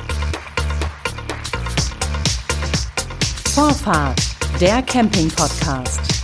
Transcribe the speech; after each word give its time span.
Vorfahrt, 3.54 4.18
der 4.60 4.80
Camping-Podcast. 4.80 6.15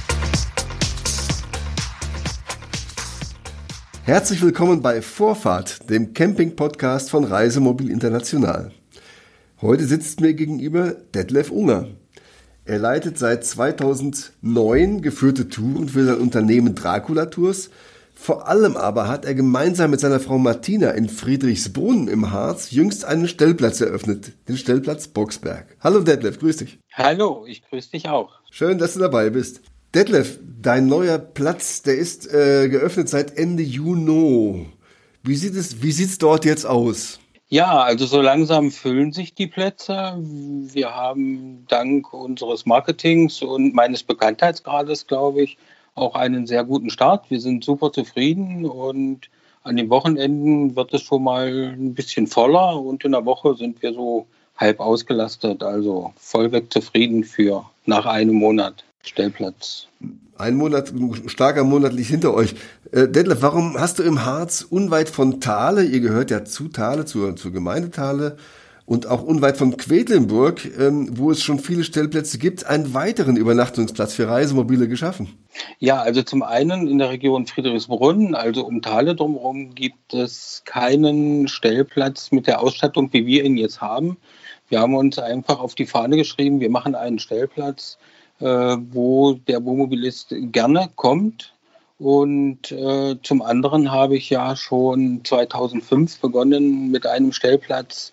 Herzlich 4.05 4.43
willkommen 4.43 4.83
bei 4.83 5.01
Vorfahrt, 5.01 5.89
dem 5.89 6.13
Camping-Podcast 6.13 7.09
von 7.09 7.23
Reisemobil 7.23 7.89
International. 7.89 8.73
Heute 9.61 9.85
sitzt 9.85 10.21
mir 10.21 10.35
gegenüber 10.35 10.97
Detlef 11.15 11.53
Unger. 11.53 11.87
Er 12.65 12.81
leitet 12.81 13.17
seit 13.17 13.45
2009 13.45 15.03
geführte 15.03 15.49
Touren 15.49 15.89
für 15.89 16.05
sein 16.05 16.19
Unternehmen 16.19 16.75
Dracula 16.75 17.27
Tours. 17.27 17.71
Vor 18.13 18.49
allem 18.49 18.77
aber 18.77 19.07
hat 19.07 19.25
er 19.25 19.37
gemeinsam 19.37 19.93
mit 19.93 20.01
seiner 20.01 20.19
Frau 20.19 20.37
Martina 20.37 20.91
in 20.91 21.09
Friedrichsbrunn 21.09 22.09
im 22.09 22.33
Harz 22.33 22.73
jüngst 22.73 23.05
einen 23.05 23.29
Stellplatz 23.29 23.81
eröffnet, 23.81 24.33
den 24.49 24.57
Stellplatz 24.57 25.07
Boxberg. 25.07 25.77
Hallo 25.79 26.01
Detlef, 26.01 26.41
grüß 26.41 26.57
dich. 26.57 26.81
Hallo, 26.93 27.47
ich 27.47 27.63
grüße 27.63 27.93
dich 27.93 28.09
auch. 28.09 28.41
Schön, 28.51 28.79
dass 28.79 28.95
du 28.95 28.99
dabei 28.99 29.31
bist. 29.31 29.61
Detlef, 29.95 30.39
dein 30.63 30.87
neuer 30.87 31.19
Platz, 31.19 31.83
der 31.83 31.99
ist 31.99 32.27
äh, 32.33 32.71
geöffnet 32.71 33.11
seit 33.11 33.37
Ende 33.37 33.63
Juni. 33.63 34.73
Wie 35.23 35.35
sieht 35.35 35.55
es, 35.55 35.83
wie 35.83 35.93
sieht's 35.93 36.17
dort 36.17 36.47
jetzt 36.47 36.65
aus? 36.65 37.21
Ja, 37.49 37.83
also 37.83 38.07
so 38.07 38.23
langsam 38.23 38.71
füllen 38.71 39.13
sich 39.13 39.35
die 39.35 39.49
Plätze. 39.49 40.17
Wir 40.19 40.95
haben 40.95 41.67
dank 41.69 42.11
unseres 42.15 42.65
Marketings 42.65 43.43
und 43.43 43.75
meines 43.75 44.03
Bekanntheitsgrades, 44.03 45.07
glaube 45.07 45.43
ich, 45.43 45.59
auch 45.95 46.15
einen 46.15 46.47
sehr 46.47 46.65
guten 46.65 46.89
Start. 46.89 47.31
Wir 47.31 47.41
sind 47.41 47.63
super 47.63 47.93
zufrieden 47.93 48.65
und 48.65 49.29
an 49.63 49.77
den 49.77 49.91
Wochenenden 49.91 50.75
wird 50.75 50.95
es 50.95 51.03
schon 51.03 51.23
mal 51.23 51.75
ein 51.77 51.93
bisschen 51.93 52.27
voller 52.29 52.81
und 52.81 53.05
in 53.05 53.13
der 53.13 53.27
Woche 53.27 53.55
sind 53.57 53.83
wir 53.83 53.93
so 53.93 54.27
halb 54.57 54.81
ausgelastet, 54.81 55.63
also 55.63 56.15
vollweg 56.17 56.73
zufrieden 56.73 57.25
für 57.25 57.67
nach 57.85 58.07
einem 58.07 58.37
Monat 58.37 58.85
Stellplatz. 59.03 59.89
Ein 60.39 60.55
Monat, 60.55 60.93
ein 60.93 61.29
starker 61.29 61.65
Monat 61.65 61.93
liegt 61.93 62.09
hinter 62.09 62.35
euch. 62.35 62.55
Äh, 62.91 63.09
Detlef, 63.09 63.43
warum 63.43 63.79
hast 63.79 63.99
du 63.99 64.03
im 64.03 64.25
Harz 64.25 64.63
unweit 64.69 65.09
von 65.09 65.41
Thale, 65.41 65.85
ihr 65.85 66.01
gehört 66.01 66.31
ja 66.31 66.45
zu 66.45 66.69
Thale, 66.69 67.05
zur, 67.05 67.37
zur 67.37 67.53
Gemeinde 67.53 67.91
Thale, 67.91 68.37
und 68.85 69.07
auch 69.07 69.23
unweit 69.23 69.57
von 69.57 69.77
Quedlinburg, 69.77 70.79
ähm, 70.79 71.09
wo 71.17 71.31
es 71.31 71.43
schon 71.43 71.61
viele 71.61 71.85
Stellplätze 71.85 72.39
gibt, 72.39 72.67
einen 72.67 72.95
weiteren 72.95 73.37
Übernachtungsplatz 73.37 74.15
für 74.15 74.29
Reisemobile 74.29 74.89
geschaffen? 74.89 75.29
Ja, 75.79 76.01
also 76.01 76.23
zum 76.23 76.43
einen 76.43 76.89
in 76.89 76.99
der 76.99 77.11
Region 77.11 77.47
Friedrichsbrunn, 77.47 78.35
also 78.35 78.67
um 78.67 78.83
Thale 78.83 79.15
drumherum, 79.15 79.75
gibt 79.75 80.15
es 80.15 80.63
keinen 80.65 81.49
Stellplatz 81.49 82.33
mit 82.33 82.47
der 82.47 82.61
Ausstattung, 82.61 83.13
wie 83.13 83.27
wir 83.27 83.45
ihn 83.45 83.57
jetzt 83.57 83.81
haben. 83.81 84.17
Wir 84.69 84.81
haben 84.81 84.95
uns 84.95 85.19
einfach 85.19 85.61
auf 85.61 85.75
die 85.75 85.87
Fahne 85.87 86.17
geschrieben, 86.17 86.61
wir 86.61 86.71
machen 86.71 86.95
einen 86.95 87.19
Stellplatz, 87.19 87.99
wo 88.45 89.35
der 89.35 89.65
Wohnmobilist 89.65 90.35
gerne 90.53 90.91
kommt. 90.97 91.55
Und 91.99 92.73
äh, 92.73 93.17
zum 93.23 93.43
anderen 93.43 93.93
habe 93.93 94.17
ich 94.17 94.29
ja 94.29 94.57
schon 94.57 95.21
2005 95.25 96.21
begonnen 96.21 96.91
mit 96.91 97.07
einem 97.07 97.33
Stellplatz 97.33 98.13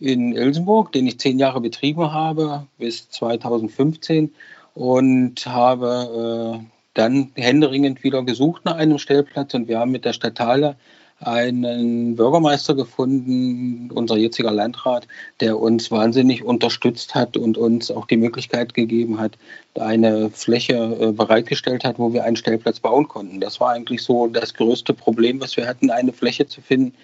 in 0.00 0.34
Ilsenburg, 0.34 0.92
den 0.92 1.06
ich 1.06 1.20
zehn 1.20 1.38
Jahre 1.38 1.60
betrieben 1.60 2.12
habe, 2.12 2.66
bis 2.78 3.08
2015 3.10 4.32
und 4.74 5.46
habe 5.46 6.60
äh, 6.60 6.66
dann 6.94 7.30
händeringend 7.34 8.02
wieder 8.02 8.22
gesucht 8.24 8.64
nach 8.64 8.76
einem 8.76 8.98
Stellplatz 8.98 9.54
und 9.54 9.68
wir 9.68 9.78
haben 9.78 9.92
mit 9.92 10.04
der 10.04 10.12
Stadt 10.12 10.36
Thale 10.36 10.76
einen 11.20 12.14
Bürgermeister 12.14 12.74
gefunden, 12.74 13.90
unser 13.92 14.16
jetziger 14.16 14.52
Landrat, 14.52 15.08
der 15.40 15.58
uns 15.58 15.90
wahnsinnig 15.90 16.44
unterstützt 16.44 17.14
hat 17.14 17.36
und 17.36 17.58
uns 17.58 17.90
auch 17.90 18.06
die 18.06 18.16
Möglichkeit 18.16 18.74
gegeben 18.74 19.18
hat, 19.18 19.32
eine 19.78 20.30
Fläche 20.30 20.74
äh, 20.74 21.12
bereitgestellt 21.12 21.84
hat, 21.84 21.98
wo 21.98 22.12
wir 22.12 22.24
einen 22.24 22.36
Stellplatz 22.36 22.80
bauen 22.80 23.08
konnten. 23.08 23.40
Das 23.40 23.60
war 23.60 23.70
eigentlich 23.70 24.02
so 24.02 24.28
das 24.28 24.54
größte 24.54 24.94
Problem, 24.94 25.40
was 25.40 25.56
wir 25.56 25.66
hatten, 25.66 25.90
eine 25.90 26.12
Fläche 26.12 26.46
zu 26.46 26.60
finden, 26.60 26.94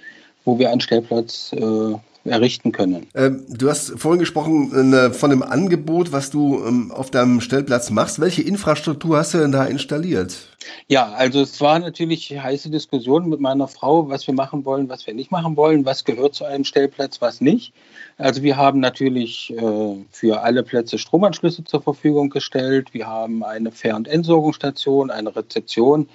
wo 0.45 0.59
wir 0.59 0.71
einen 0.71 0.81
Stellplatz 0.81 1.53
äh, 1.53 1.95
errichten 2.25 2.73
können. 2.73 3.07
Ähm, 3.15 3.45
du 3.49 3.69
hast 3.69 3.99
vorhin 3.99 4.19
gesprochen 4.19 4.93
äh, 4.93 5.11
von 5.11 5.31
dem 5.31 5.43
Angebot, 5.43 6.13
was 6.13 6.31
du 6.31 6.65
ähm, 6.67 6.91
auf 6.91 7.11
deinem 7.11 7.41
Stellplatz 7.41 7.91
machst. 7.91 8.21
Welche 8.21 8.43
Infrastruktur 8.43 9.19
hast 9.19 9.35
du 9.35 9.39
denn 9.39 9.53
da 9.53 9.65
installiert? 9.65 10.49
Ja, 10.89 11.13
also 11.13 11.43
es 11.43 11.61
war 11.61 11.79
natürlich 11.79 12.31
heiße 12.31 12.71
Diskussion 12.71 13.29
mit 13.29 13.41
meiner 13.41 13.69
Frau, 13.69 14.09
was 14.09 14.27
wir 14.27 14.35
machen 14.35 14.65
wollen, 14.65 14.89
was 14.89 15.07
wir 15.07 15.15
nicht 15.15 15.31
machen 15.31 15.57
wollen, 15.57 15.85
was 15.85 16.05
gehört 16.05 16.35
zu 16.35 16.45
einem 16.45 16.65
Stellplatz, 16.65 17.21
was 17.21 17.41
nicht. 17.41 17.75
Also 18.17 18.43
wir 18.43 18.57
haben 18.57 18.81
natürlich 18.81 19.53
äh, 19.57 19.97
für 20.11 20.41
alle 20.41 20.63
Plätze 20.63 20.99
Stromanschlüsse 20.99 21.65
zur 21.65 21.83
Verfügung 21.83 22.31
gestellt. 22.31 22.95
Wir 22.95 23.07
haben 23.07 23.45
eine 23.45 23.71
Fähr- 23.71 23.97
und 23.97 24.09
Entsorgungsstation, 24.09 25.11
eine 25.11 25.35
Rezeption 25.37 26.09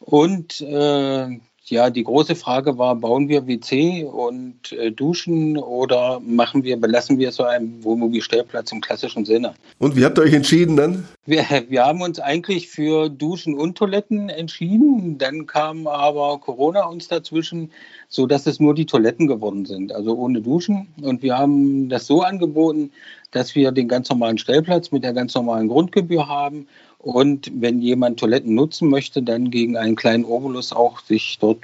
und 0.00 0.60
äh, 0.60 1.38
ja, 1.70 1.90
die 1.90 2.04
große 2.04 2.34
Frage 2.34 2.78
war, 2.78 2.94
bauen 2.96 3.28
wir 3.28 3.46
WC 3.46 4.04
und 4.04 4.72
äh, 4.72 4.90
Duschen 4.90 5.56
oder 5.56 6.20
machen 6.20 6.64
wir, 6.64 6.80
belassen 6.80 7.18
wir 7.18 7.32
so 7.32 7.44
einen 7.44 7.82
Wohnmobilstellplatz 7.82 8.72
im 8.72 8.80
klassischen 8.80 9.24
Sinne? 9.24 9.54
Und 9.78 9.96
wie 9.96 10.04
habt 10.04 10.18
ihr 10.18 10.22
euch 10.22 10.32
entschieden 10.32 10.76
dann? 10.76 11.08
Wir, 11.26 11.44
wir 11.68 11.84
haben 11.84 12.02
uns 12.02 12.18
eigentlich 12.20 12.68
für 12.68 13.08
Duschen 13.08 13.54
und 13.54 13.76
Toiletten 13.76 14.28
entschieden. 14.28 15.18
Dann 15.18 15.46
kam 15.46 15.86
aber 15.86 16.38
Corona 16.38 16.86
uns 16.86 17.08
dazwischen, 17.08 17.70
sodass 18.08 18.46
es 18.46 18.60
nur 18.60 18.74
die 18.74 18.86
Toiletten 18.86 19.26
geworden 19.26 19.66
sind, 19.66 19.92
also 19.92 20.16
ohne 20.16 20.40
Duschen. 20.40 20.88
Und 21.02 21.22
wir 21.22 21.36
haben 21.36 21.88
das 21.88 22.06
so 22.06 22.22
angeboten, 22.22 22.90
dass 23.30 23.54
wir 23.54 23.72
den 23.72 23.88
ganz 23.88 24.08
normalen 24.08 24.38
Stellplatz 24.38 24.90
mit 24.90 25.04
der 25.04 25.12
ganz 25.12 25.34
normalen 25.34 25.68
Grundgebühr 25.68 26.26
haben 26.26 26.66
und 26.98 27.50
wenn 27.54 27.80
jemand 27.80 28.20
Toiletten 28.20 28.54
nutzen 28.54 28.88
möchte, 28.88 29.22
dann 29.22 29.50
gegen 29.50 29.76
einen 29.76 29.96
kleinen 29.96 30.24
Obolus 30.24 30.72
auch 30.72 31.00
sich 31.00 31.38
dort 31.40 31.58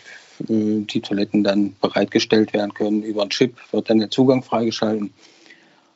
äh, 0.49 0.81
die 0.81 1.01
Toiletten 1.01 1.43
dann 1.43 1.75
bereitgestellt 1.81 2.53
werden 2.53 2.73
können. 2.73 3.03
Über 3.03 3.23
einen 3.23 3.31
Chip 3.31 3.57
wird 3.73 3.91
dann 3.91 3.99
der 3.99 4.11
Zugang 4.11 4.43
freigeschalten. 4.43 5.13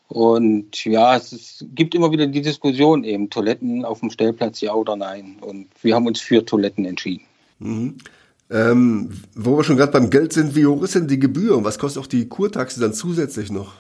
Und 0.09 0.84
ja, 0.84 1.16
es 1.16 1.32
ist, 1.32 1.66
gibt 1.75 1.94
immer 1.94 2.10
wieder 2.10 2.26
die 2.26 2.41
Diskussion 2.41 3.04
eben, 3.04 3.31
Toiletten 3.31 3.84
auf 3.84 4.00
dem 4.00 4.10
Stellplatz, 4.10 4.60
ja 4.60 4.72
oder 4.72 4.97
nein. 4.97 5.37
Und 5.41 5.69
wir 5.82 5.94
haben 5.94 6.06
uns 6.06 6.20
für 6.20 6.44
Toiletten 6.44 6.84
entschieden. 6.87 7.25
Mhm. 7.59 7.99
Ähm, 8.50 9.10
wo 9.34 9.59
wir 9.59 9.65
schon 9.65 9.76
gerade 9.76 9.93
beim 9.93 10.09
Geld 10.09 10.32
sind, 10.32 10.56
wie 10.56 10.65
hoch 10.65 10.82
ist 10.82 10.94
denn 10.94 11.06
die 11.06 11.19
Gebühr 11.19 11.55
und 11.55 11.65
was 11.65 11.78
kostet 11.78 12.03
auch 12.03 12.06
die 12.06 12.28
Kurtaxe 12.28 12.81
dann 12.81 12.94
zusätzlich 12.94 13.50
noch? 13.50 13.75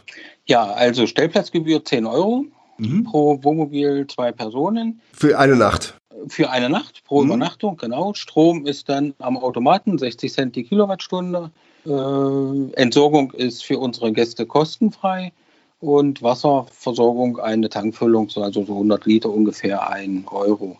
Ja, 0.44 0.64
also 0.64 1.06
Stellplatzgebühr 1.06 1.82
10 1.82 2.04
Euro 2.04 2.44
mhm. 2.78 3.04
pro 3.04 3.42
Wohnmobil 3.42 4.06
zwei 4.08 4.32
Personen. 4.32 5.00
Für 5.12 5.38
eine 5.38 5.56
Nacht? 5.56 5.94
Für 6.28 6.50
eine 6.50 6.68
Nacht 6.68 7.04
pro 7.04 7.20
mhm. 7.20 7.28
Übernachtung, 7.28 7.76
genau. 7.76 8.14
Strom 8.14 8.66
ist 8.66 8.88
dann 8.88 9.14
am 9.18 9.36
Automaten 9.36 9.98
60 9.98 10.32
Cent 10.32 10.56
die 10.56 10.64
Kilowattstunde. 10.64 11.50
Äh, 11.86 12.72
Entsorgung 12.80 13.32
ist 13.32 13.64
für 13.64 13.78
unsere 13.78 14.12
Gäste 14.12 14.46
kostenfrei 14.46 15.32
und 15.80 16.22
Wasserversorgung 16.22 17.38
eine 17.38 17.68
Tankfüllung, 17.68 18.28
also 18.36 18.64
so 18.64 18.72
100 18.72 19.06
Liter 19.06 19.30
ungefähr 19.30 19.88
1 19.88 20.26
Euro. 20.30 20.78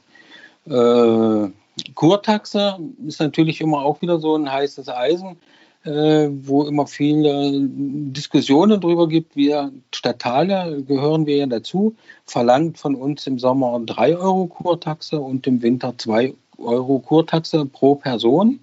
Äh, 0.66 1.50
Kurtaxe 1.94 2.78
ist 3.06 3.20
natürlich 3.20 3.60
immer 3.60 3.82
auch 3.82 4.02
wieder 4.02 4.18
so 4.18 4.34
ein 4.34 4.50
heißes 4.50 4.88
Eisen 4.88 5.36
wo 5.84 6.64
immer 6.64 6.86
viele 6.86 7.50
Diskussionen 7.62 8.80
darüber 8.80 9.08
gibt. 9.08 9.36
Wir 9.36 9.72
Stadtale 9.94 10.82
gehören 10.82 11.26
wir 11.26 11.36
ja 11.36 11.46
dazu, 11.46 11.96
verlangt 12.24 12.78
von 12.78 12.94
uns 12.94 13.26
im 13.26 13.38
Sommer 13.38 13.80
3 13.84 14.16
Euro 14.16 14.46
Kurtaxe 14.46 15.20
und 15.20 15.46
im 15.46 15.62
Winter 15.62 15.94
2 15.96 16.34
Euro 16.58 16.98
Kurtaxe 16.98 17.64
pro 17.64 17.94
Person. 17.94 18.60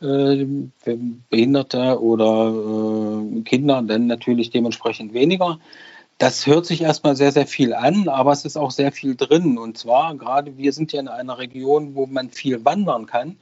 Äh, 0.00 0.46
Behinderte 1.30 2.02
oder 2.02 2.52
äh, 2.52 3.40
Kinder 3.42 3.80
dann 3.80 4.06
natürlich 4.06 4.50
dementsprechend 4.50 5.14
weniger. 5.14 5.58
Das 6.18 6.46
hört 6.46 6.66
sich 6.66 6.82
erstmal 6.82 7.16
sehr, 7.16 7.32
sehr 7.32 7.46
viel 7.46 7.72
an, 7.72 8.08
aber 8.08 8.32
es 8.32 8.44
ist 8.44 8.58
auch 8.58 8.70
sehr 8.70 8.92
viel 8.92 9.16
drin. 9.16 9.56
Und 9.56 9.78
zwar 9.78 10.14
gerade 10.14 10.58
wir 10.58 10.74
sind 10.74 10.92
ja 10.92 11.00
in 11.00 11.08
einer 11.08 11.38
Region, 11.38 11.94
wo 11.94 12.06
man 12.06 12.28
viel 12.28 12.62
wandern 12.64 13.06
kann. 13.06 13.36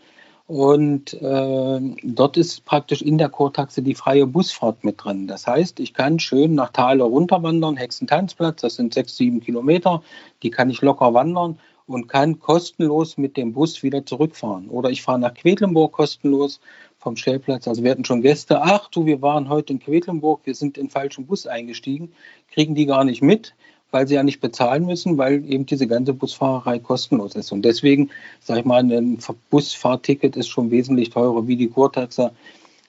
Und 0.46 1.14
äh, 1.14 1.80
dort 2.02 2.36
ist 2.36 2.66
praktisch 2.66 3.00
in 3.00 3.16
der 3.16 3.30
Kurtaxe 3.30 3.80
die 3.80 3.94
freie 3.94 4.26
Busfahrt 4.26 4.84
mit 4.84 5.02
drin. 5.02 5.26
Das 5.26 5.46
heißt, 5.46 5.80
ich 5.80 5.94
kann 5.94 6.18
schön 6.18 6.54
nach 6.54 6.70
Thale 6.70 7.02
runterwandern, 7.04 7.78
Hexentanzplatz, 7.78 8.60
das 8.60 8.74
sind 8.74 8.92
sechs, 8.92 9.16
sieben 9.16 9.40
Kilometer, 9.40 10.02
die 10.42 10.50
kann 10.50 10.68
ich 10.68 10.82
locker 10.82 11.14
wandern. 11.14 11.58
und 11.86 12.08
kann 12.08 12.38
kostenlos 12.40 13.18
mit 13.18 13.36
dem 13.36 13.52
Bus 13.52 13.82
wieder 13.82 14.06
zurückfahren. 14.06 14.68
Oder 14.68 14.90
ich 14.90 15.02
fahre 15.02 15.18
nach 15.18 15.34
Quedlinburg 15.34 15.92
kostenlos 15.92 16.60
vom 16.98 17.16
Stellplatz. 17.16 17.68
Also 17.68 17.82
wir 17.84 17.90
hatten 17.90 18.04
schon 18.04 18.22
Gäste, 18.22 18.62
ach 18.62 18.88
du, 18.88 19.04
wir 19.04 19.20
waren 19.20 19.48
heute 19.48 19.74
in 19.74 19.80
Quedlinburg, 19.80 20.40
wir 20.44 20.54
sind 20.54 20.78
in 20.78 20.86
den 20.86 20.90
falschen 20.90 21.26
Bus 21.26 21.46
eingestiegen, 21.46 22.12
kriegen 22.50 22.74
die 22.74 22.86
gar 22.86 23.04
nicht 23.04 23.22
mit, 23.22 23.54
weil 23.94 24.08
sie 24.08 24.16
ja 24.16 24.24
nicht 24.24 24.40
bezahlen 24.40 24.86
müssen, 24.86 25.18
weil 25.18 25.48
eben 25.48 25.66
diese 25.66 25.86
ganze 25.86 26.12
Busfahrerei 26.12 26.80
kostenlos 26.80 27.36
ist. 27.36 27.52
Und 27.52 27.62
deswegen, 27.62 28.10
sage 28.42 28.58
ich 28.58 28.66
mal, 28.66 28.80
ein 28.82 29.18
Busfahrticket 29.50 30.34
ist 30.34 30.48
schon 30.48 30.72
wesentlich 30.72 31.10
teurer 31.10 31.46
wie 31.46 31.56
die 31.56 31.68
Kurtaxe. 31.68 32.32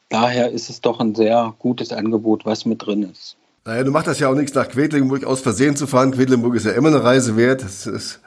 Daher 0.09 0.49
ist 0.49 0.71
es 0.71 0.81
doch 0.81 0.99
ein 0.99 1.13
sehr 1.13 1.53
gutes 1.59 1.93
Angebot, 1.93 2.43
was 2.47 2.65
mit 2.65 2.83
drin 2.83 3.03
ist. 3.03 3.37
Naja, 3.65 3.83
du 3.83 3.91
machst 3.91 4.07
das 4.07 4.19
ja 4.19 4.29
auch 4.29 4.35
nichts 4.35 4.55
nach 4.55 4.67
Quedlinburg 4.67 5.25
aus 5.25 5.41
Versehen 5.41 5.75
zu 5.75 5.85
fahren. 5.85 6.11
Quedlinburg 6.11 6.55
ist 6.55 6.65
ja 6.65 6.71
immer 6.71 6.87
eine 6.87 7.03
Reise 7.03 7.37
wert. 7.37 7.63
Das, 7.63 7.85
ist, 7.85 8.19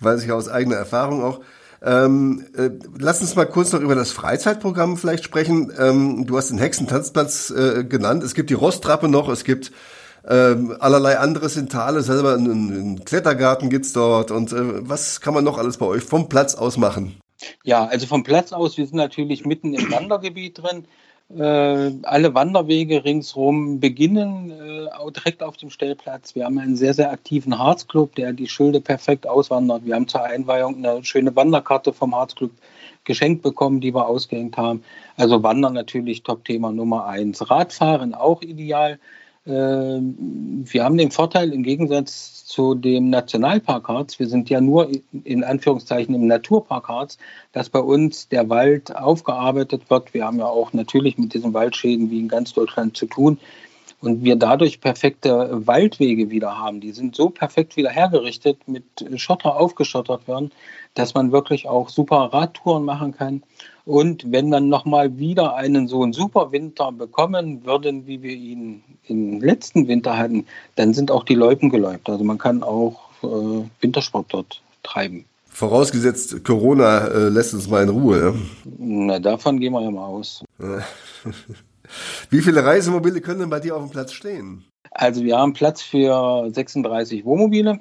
weiß 0.00 0.22
ich 0.22 0.30
aus 0.30 0.50
eigener 0.50 0.76
Erfahrung 0.76 1.22
auch. 1.22 1.40
Ähm, 1.82 2.44
äh, 2.54 2.68
lass 2.98 3.22
uns 3.22 3.34
mal 3.34 3.46
kurz 3.46 3.72
noch 3.72 3.80
über 3.80 3.94
das 3.94 4.12
Freizeitprogramm 4.12 4.98
vielleicht 4.98 5.24
sprechen. 5.24 5.72
Ähm, 5.78 6.26
du 6.26 6.36
hast 6.36 6.50
den 6.50 6.58
Hexentanzplatz 6.58 7.50
äh, 7.50 7.84
genannt. 7.84 8.22
Es 8.22 8.34
gibt 8.34 8.50
die 8.50 8.54
Rosttrappe 8.54 9.08
noch, 9.08 9.30
es 9.30 9.44
gibt 9.44 9.72
ähm, 10.28 10.76
allerlei 10.80 11.18
anderes 11.18 11.56
in 11.56 11.68
Thale 11.68 12.02
selber. 12.02 12.34
Einen, 12.34 12.72
einen 12.72 13.04
Klettergarten 13.04 13.70
gibt's 13.70 13.92
dort. 13.92 14.30
Und 14.30 14.52
äh, 14.52 14.88
was 14.88 15.20
kann 15.20 15.34
man 15.34 15.44
noch 15.44 15.58
alles 15.58 15.78
bei 15.78 15.86
euch 15.86 16.02
vom 16.02 16.28
Platz 16.28 16.54
aus 16.54 16.76
machen? 16.76 17.16
Ja, 17.64 17.84
also 17.86 18.06
vom 18.06 18.22
Platz 18.22 18.52
aus, 18.52 18.76
wir 18.76 18.86
sind 18.86 18.96
natürlich 18.96 19.44
mitten 19.44 19.74
im 19.74 19.90
Wandergebiet 19.90 20.62
drin. 20.62 20.86
Äh, 21.28 21.92
alle 22.04 22.34
Wanderwege 22.34 23.04
ringsherum 23.04 23.80
beginnen 23.80 24.52
äh, 24.52 25.10
direkt 25.10 25.42
auf 25.42 25.56
dem 25.56 25.70
Stellplatz. 25.70 26.36
Wir 26.36 26.44
haben 26.44 26.58
einen 26.58 26.76
sehr, 26.76 26.94
sehr 26.94 27.10
aktiven 27.10 27.58
Harzclub, 27.58 28.14
der 28.14 28.32
die 28.32 28.48
Schilde 28.48 28.80
perfekt 28.80 29.26
auswandert. 29.26 29.84
Wir 29.84 29.96
haben 29.96 30.06
zur 30.06 30.22
Einweihung 30.22 30.76
eine 30.76 31.04
schöne 31.04 31.34
Wanderkarte 31.34 31.92
vom 31.92 32.14
Harzclub 32.14 32.52
geschenkt 33.04 33.42
bekommen, 33.42 33.80
die 33.80 33.92
wir 33.92 34.06
ausgehängt 34.06 34.56
haben. 34.56 34.84
Also 35.16 35.42
Wandern 35.42 35.74
natürlich 35.74 36.22
Top-Thema 36.22 36.70
Nummer 36.70 37.06
eins. 37.06 37.50
Radfahren 37.50 38.14
auch 38.14 38.42
ideal. 38.42 38.98
Äh, 39.46 39.50
wir 39.50 40.84
haben 40.84 40.98
den 40.98 41.10
Vorteil 41.10 41.52
im 41.52 41.62
Gegensatz 41.62 42.44
zu 42.44 42.74
dem 42.74 43.10
Nationalpark 43.10 43.88
Harz. 43.88 44.18
Wir 44.18 44.28
sind 44.28 44.50
ja 44.50 44.60
nur 44.60 44.90
in 45.24 45.44
Anführungszeichen 45.44 46.14
im 46.14 46.26
Naturpark 46.26 46.88
Harz, 46.88 47.18
dass 47.52 47.68
bei 47.68 47.80
uns 47.80 48.28
der 48.28 48.48
Wald 48.48 48.94
aufgearbeitet 48.94 49.88
wird. 49.88 50.14
Wir 50.14 50.24
haben 50.24 50.38
ja 50.38 50.46
auch 50.46 50.72
natürlich 50.72 51.18
mit 51.18 51.34
diesen 51.34 51.54
Waldschäden 51.54 52.10
wie 52.10 52.20
in 52.20 52.28
ganz 52.28 52.52
Deutschland 52.52 52.96
zu 52.96 53.06
tun. 53.06 53.38
Und 54.00 54.24
wir 54.24 54.36
dadurch 54.36 54.80
perfekte 54.80 55.66
Waldwege 55.66 56.30
wieder 56.30 56.58
haben. 56.58 56.80
Die 56.80 56.92
sind 56.92 57.16
so 57.16 57.30
perfekt 57.30 57.76
wieder 57.76 57.90
hergerichtet, 57.90 58.68
mit 58.68 58.84
Schotter 59.16 59.56
aufgeschottert 59.56 60.28
werden, 60.28 60.52
dass 60.94 61.14
man 61.14 61.32
wirklich 61.32 61.66
auch 61.66 61.88
super 61.88 62.30
Radtouren 62.32 62.84
machen 62.84 63.12
kann. 63.16 63.42
Und 63.86 64.30
wenn 64.30 64.48
wir 64.48 64.60
nochmal 64.60 65.18
wieder 65.18 65.54
einen 65.54 65.88
so 65.88 66.02
einen 66.02 66.12
super 66.12 66.52
Winter 66.52 66.92
bekommen 66.92 67.64
würden, 67.64 68.06
wie 68.06 68.22
wir 68.22 68.34
ihn 68.34 68.82
im 69.06 69.40
letzten 69.40 69.88
Winter 69.88 70.18
hatten, 70.18 70.44
dann 70.74 70.92
sind 70.92 71.10
auch 71.10 71.24
die 71.24 71.34
Loipen 71.34 71.70
geläupt. 71.70 72.08
Also 72.10 72.24
man 72.24 72.38
kann 72.38 72.62
auch 72.62 73.00
äh, 73.22 73.64
Wintersport 73.80 74.26
dort 74.30 74.60
treiben. 74.82 75.24
Vorausgesetzt, 75.48 76.44
Corona 76.44 77.06
äh, 77.06 77.28
lässt 77.28 77.54
uns 77.54 77.68
mal 77.68 77.82
in 77.82 77.88
Ruhe. 77.88 78.20
Ja? 78.20 78.34
Na, 78.78 79.18
davon 79.18 79.58
gehen 79.58 79.72
wir 79.72 79.82
ja 79.82 79.90
mal 79.90 80.04
aus. 80.04 80.44
Wie 82.30 82.42
viele 82.42 82.64
Reisemobile 82.64 83.20
können 83.20 83.40
denn 83.40 83.50
bei 83.50 83.60
dir 83.60 83.76
auf 83.76 83.82
dem 83.82 83.90
Platz 83.90 84.12
stehen? 84.12 84.64
Also 84.90 85.22
wir 85.22 85.36
haben 85.36 85.52
Platz 85.52 85.82
für 85.82 86.50
36 86.52 87.24
Wohnmobile. 87.24 87.80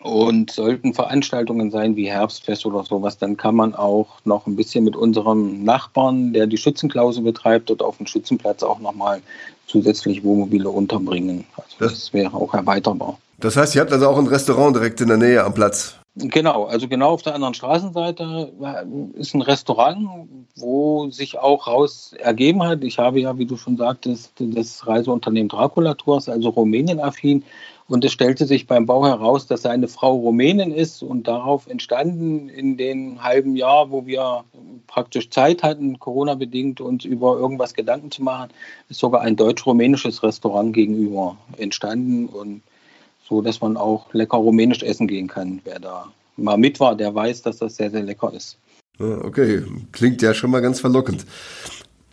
Und 0.00 0.52
sollten 0.52 0.94
Veranstaltungen 0.94 1.72
sein 1.72 1.96
wie 1.96 2.08
Herbstfest 2.08 2.66
oder 2.66 2.84
sowas, 2.84 3.18
dann 3.18 3.36
kann 3.36 3.56
man 3.56 3.74
auch 3.74 4.20
noch 4.24 4.46
ein 4.46 4.54
bisschen 4.54 4.84
mit 4.84 4.94
unserem 4.94 5.64
Nachbarn, 5.64 6.32
der 6.32 6.46
die 6.46 6.56
Schützenklause 6.56 7.20
betreibt, 7.20 7.68
dort 7.68 7.82
auf 7.82 7.96
dem 7.96 8.06
Schützenplatz 8.06 8.62
auch 8.62 8.78
nochmal 8.78 9.20
zusätzlich 9.66 10.22
Wohnmobile 10.22 10.68
unterbringen. 10.68 11.44
Also 11.56 11.76
das, 11.80 11.92
das 11.94 12.12
wäre 12.12 12.32
auch 12.32 12.54
erweiterbar. 12.54 13.18
Das 13.38 13.56
heißt, 13.56 13.74
ihr 13.74 13.80
habt 13.80 13.92
also 13.92 14.08
auch 14.08 14.18
ein 14.18 14.28
Restaurant 14.28 14.76
direkt 14.76 15.00
in 15.00 15.08
der 15.08 15.16
Nähe 15.16 15.42
am 15.42 15.54
Platz? 15.54 15.96
Genau, 16.20 16.64
also 16.64 16.88
genau 16.88 17.10
auf 17.10 17.22
der 17.22 17.36
anderen 17.36 17.54
Straßenseite 17.54 18.52
ist 19.14 19.34
ein 19.34 19.42
Restaurant, 19.42 20.28
wo 20.56 21.10
sich 21.10 21.38
auch 21.38 21.68
raus 21.68 22.12
ergeben 22.18 22.64
hat. 22.64 22.82
Ich 22.82 22.98
habe 22.98 23.20
ja, 23.20 23.38
wie 23.38 23.46
du 23.46 23.56
schon 23.56 23.76
sagtest, 23.76 24.32
das 24.38 24.84
Reiseunternehmen 24.84 25.48
Dracula 25.48 25.94
Tours, 25.94 26.28
also 26.28 26.48
Rumänien-affin. 26.48 27.44
Und 27.86 28.04
es 28.04 28.12
stellte 28.12 28.46
sich 28.46 28.66
beim 28.66 28.84
Bau 28.84 29.06
heraus, 29.06 29.46
dass 29.46 29.62
seine 29.62 29.86
Frau 29.86 30.16
Rumänin 30.16 30.72
ist 30.72 31.02
und 31.02 31.28
darauf 31.28 31.68
entstanden 31.68 32.48
in 32.48 32.76
den 32.76 33.22
halben 33.22 33.54
Jahr, 33.54 33.90
wo 33.90 34.04
wir 34.04 34.44
praktisch 34.88 35.30
Zeit 35.30 35.62
hatten, 35.62 36.00
Corona-bedingt, 36.00 36.80
uns 36.80 37.04
über 37.04 37.38
irgendwas 37.38 37.74
Gedanken 37.74 38.10
zu 38.10 38.22
machen, 38.24 38.50
ist 38.88 38.98
sogar 38.98 39.20
ein 39.20 39.36
deutsch-rumänisches 39.36 40.22
Restaurant 40.22 40.74
gegenüber 40.74 41.36
entstanden 41.56 42.26
und 42.26 42.62
so 43.28 43.42
dass 43.42 43.60
man 43.60 43.76
auch 43.76 44.12
lecker 44.14 44.38
rumänisch 44.38 44.82
essen 44.82 45.06
gehen 45.06 45.28
kann. 45.28 45.60
Wer 45.64 45.78
da 45.78 46.12
mal 46.36 46.56
mit 46.56 46.80
war, 46.80 46.96
der 46.96 47.14
weiß, 47.14 47.42
dass 47.42 47.58
das 47.58 47.76
sehr, 47.76 47.90
sehr 47.90 48.02
lecker 48.02 48.32
ist. 48.32 48.56
Okay, 48.98 49.62
klingt 49.92 50.22
ja 50.22 50.34
schon 50.34 50.50
mal 50.50 50.60
ganz 50.60 50.80
verlockend. 50.80 51.24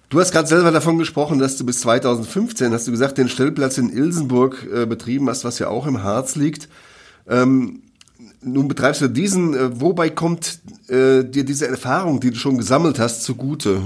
Du 0.10 0.20
hast 0.20 0.32
gerade 0.32 0.48
selber 0.48 0.72
davon 0.72 1.00
gesprochen, 1.00 1.40
dass 1.40 1.58
du 1.58 1.66
bis 1.66 1.82
2015, 1.82 2.72
hast 2.72 2.88
du 2.88 2.92
gesagt, 2.92 3.18
den 3.18 3.28
Stellplatz 3.28 3.78
in 3.78 3.90
Ilsenburg 3.90 4.68
äh, 4.72 4.86
betrieben 4.86 5.28
hast, 5.30 5.44
was 5.44 5.58
ja 5.58 5.68
auch 5.68 5.88
im 5.88 6.04
Harz 6.04 6.36
liegt. 6.36 6.70
Ähm, 7.28 7.82
nun 8.42 8.68
betreibst 8.68 9.02
du 9.02 9.08
diesen, 9.08 9.56
äh, 9.56 9.82
wobei 9.82 10.12
kommt 10.12 10.60
äh, 10.88 11.24
dir 11.24 11.44
diese 11.44 11.68
Erfahrung, 11.68 12.20
die 12.20 12.30
du 12.30 12.38
schon 12.38 12.58
gesammelt 12.58 13.00
hast, 13.00 13.24
zugute? 13.24 13.82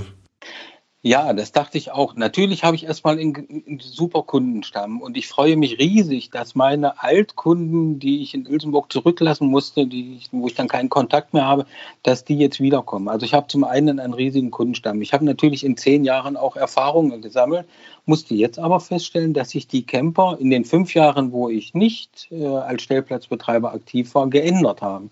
Ja, 1.01 1.31
das 1.31 1.53
dachte 1.53 1.77
ich 1.77 1.91
auch. 1.91 2.15
Natürlich 2.15 2.65
habe 2.65 2.75
ich 2.75 2.85
erstmal 2.85 3.17
einen, 3.17 3.79
super 3.79 4.23
Kundenstamm 4.23 5.01
und 5.01 5.15
ich 5.15 5.29
freue 5.29 5.55
mich 5.55 5.79
riesig, 5.79 6.29
dass 6.29 6.55
meine 6.55 7.01
Altkunden, 7.01 7.99
die 7.99 8.21
ich 8.21 8.33
in 8.33 8.45
Ilsenburg 8.45 8.91
zurücklassen 8.91 9.47
musste, 9.47 9.87
die, 9.87 10.19
wo 10.33 10.47
ich 10.47 10.55
dann 10.55 10.67
keinen 10.67 10.89
Kontakt 10.89 11.33
mehr 11.33 11.45
habe, 11.45 11.65
dass 12.03 12.25
die 12.25 12.37
jetzt 12.37 12.59
wiederkommen. 12.59 13.07
Also 13.07 13.25
ich 13.25 13.33
habe 13.33 13.47
zum 13.47 13.63
einen 13.63 14.01
einen 14.01 14.13
riesigen 14.13 14.51
Kundenstamm. 14.51 15.01
Ich 15.01 15.13
habe 15.13 15.23
natürlich 15.23 15.63
in 15.63 15.77
zehn 15.77 16.03
Jahren 16.03 16.35
auch 16.35 16.57
Erfahrungen 16.57 17.21
gesammelt, 17.21 17.65
musste 18.05 18.35
jetzt 18.35 18.59
aber 18.59 18.81
feststellen, 18.81 19.33
dass 19.33 19.51
sich 19.51 19.67
die 19.67 19.85
Camper 19.85 20.37
in 20.37 20.49
den 20.49 20.65
fünf 20.65 20.93
Jahren, 20.93 21.31
wo 21.31 21.47
ich 21.47 21.73
nicht 21.73 22.27
äh, 22.29 22.45
als 22.45 22.81
Stellplatzbetreiber 22.83 23.73
aktiv 23.73 24.13
war, 24.15 24.29
geändert 24.29 24.81
haben. 24.81 25.11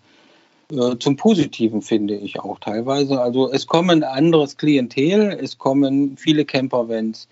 Äh, 0.72 0.98
zum 1.00 1.16
Positiven 1.16 1.82
finde 1.82 2.16
ich 2.16 2.40
auch 2.40 2.60
teilweise. 2.60 3.22
Also 3.22 3.52
es 3.52 3.68
kommen 3.68 4.04
anderes 4.04 4.58
Klientel, 4.58 5.38
es 5.42 5.58
kommen 5.58 6.18
viele 6.18 6.46
Campervans, 6.46 7.28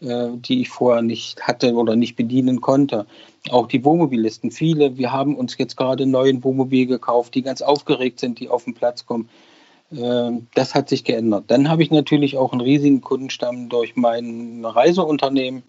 äh, 0.00 0.28
die 0.34 0.62
ich 0.62 0.68
vorher 0.70 1.02
nicht 1.02 1.40
hatte 1.42 1.74
oder 1.74 1.94
nicht 1.94 2.16
bedienen 2.16 2.60
konnte. 2.60 3.06
Auch 3.50 3.68
die 3.68 3.84
Wohnmobilisten, 3.84 4.50
viele. 4.50 4.98
Wir 4.98 5.12
haben 5.12 5.36
uns 5.36 5.56
jetzt 5.58 5.76
gerade 5.76 6.02
einen 6.02 6.12
neuen 6.12 6.42
Wohnmobil 6.42 6.86
gekauft, 6.86 7.34
die 7.34 7.42
ganz 7.42 7.62
aufgeregt 7.62 8.18
sind, 8.20 8.40
die 8.40 8.48
auf 8.48 8.64
den 8.64 8.74
Platz 8.74 9.06
kommen. 9.06 9.28
Äh, 9.92 10.32
das 10.54 10.74
hat 10.74 10.88
sich 10.88 11.04
geändert. 11.04 11.44
Dann 11.46 11.68
habe 11.68 11.84
ich 11.84 11.92
natürlich 11.92 12.36
auch 12.38 12.52
einen 12.52 12.60
riesigen 12.60 13.02
Kundenstamm 13.02 13.68
durch 13.68 13.94
mein 13.94 14.64
Reiseunternehmen 14.64 15.62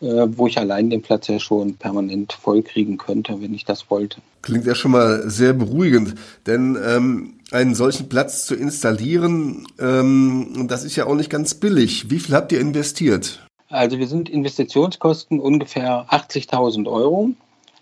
wo 0.00 0.46
ich 0.46 0.58
allein 0.58 0.90
den 0.90 1.02
Platz 1.02 1.26
ja 1.26 1.38
schon 1.40 1.74
permanent 1.74 2.32
vollkriegen 2.32 2.98
könnte, 2.98 3.40
wenn 3.40 3.52
ich 3.52 3.64
das 3.64 3.90
wollte. 3.90 4.20
Klingt 4.42 4.66
ja 4.66 4.74
schon 4.74 4.92
mal 4.92 5.28
sehr 5.28 5.52
beruhigend, 5.52 6.14
denn 6.46 6.78
ähm, 6.84 7.34
einen 7.50 7.74
solchen 7.74 8.08
Platz 8.08 8.46
zu 8.46 8.54
installieren, 8.54 9.66
ähm, 9.80 10.66
das 10.68 10.84
ist 10.84 10.96
ja 10.96 11.06
auch 11.06 11.14
nicht 11.14 11.30
ganz 11.30 11.54
billig. 11.54 12.10
Wie 12.10 12.20
viel 12.20 12.34
habt 12.34 12.52
ihr 12.52 12.60
investiert? 12.60 13.40
Also 13.70 13.98
wir 13.98 14.06
sind 14.06 14.28
Investitionskosten 14.28 15.40
ungefähr 15.40 16.06
80.000 16.10 16.90
Euro, 16.90 17.30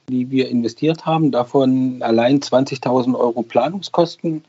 die 0.08 0.30
wir 0.30 0.48
investiert 0.48 1.06
haben. 1.06 1.30
Davon 1.30 2.02
allein 2.02 2.40
20.000 2.40 3.16
Euro 3.16 3.42
Planungskosten, 3.42 4.44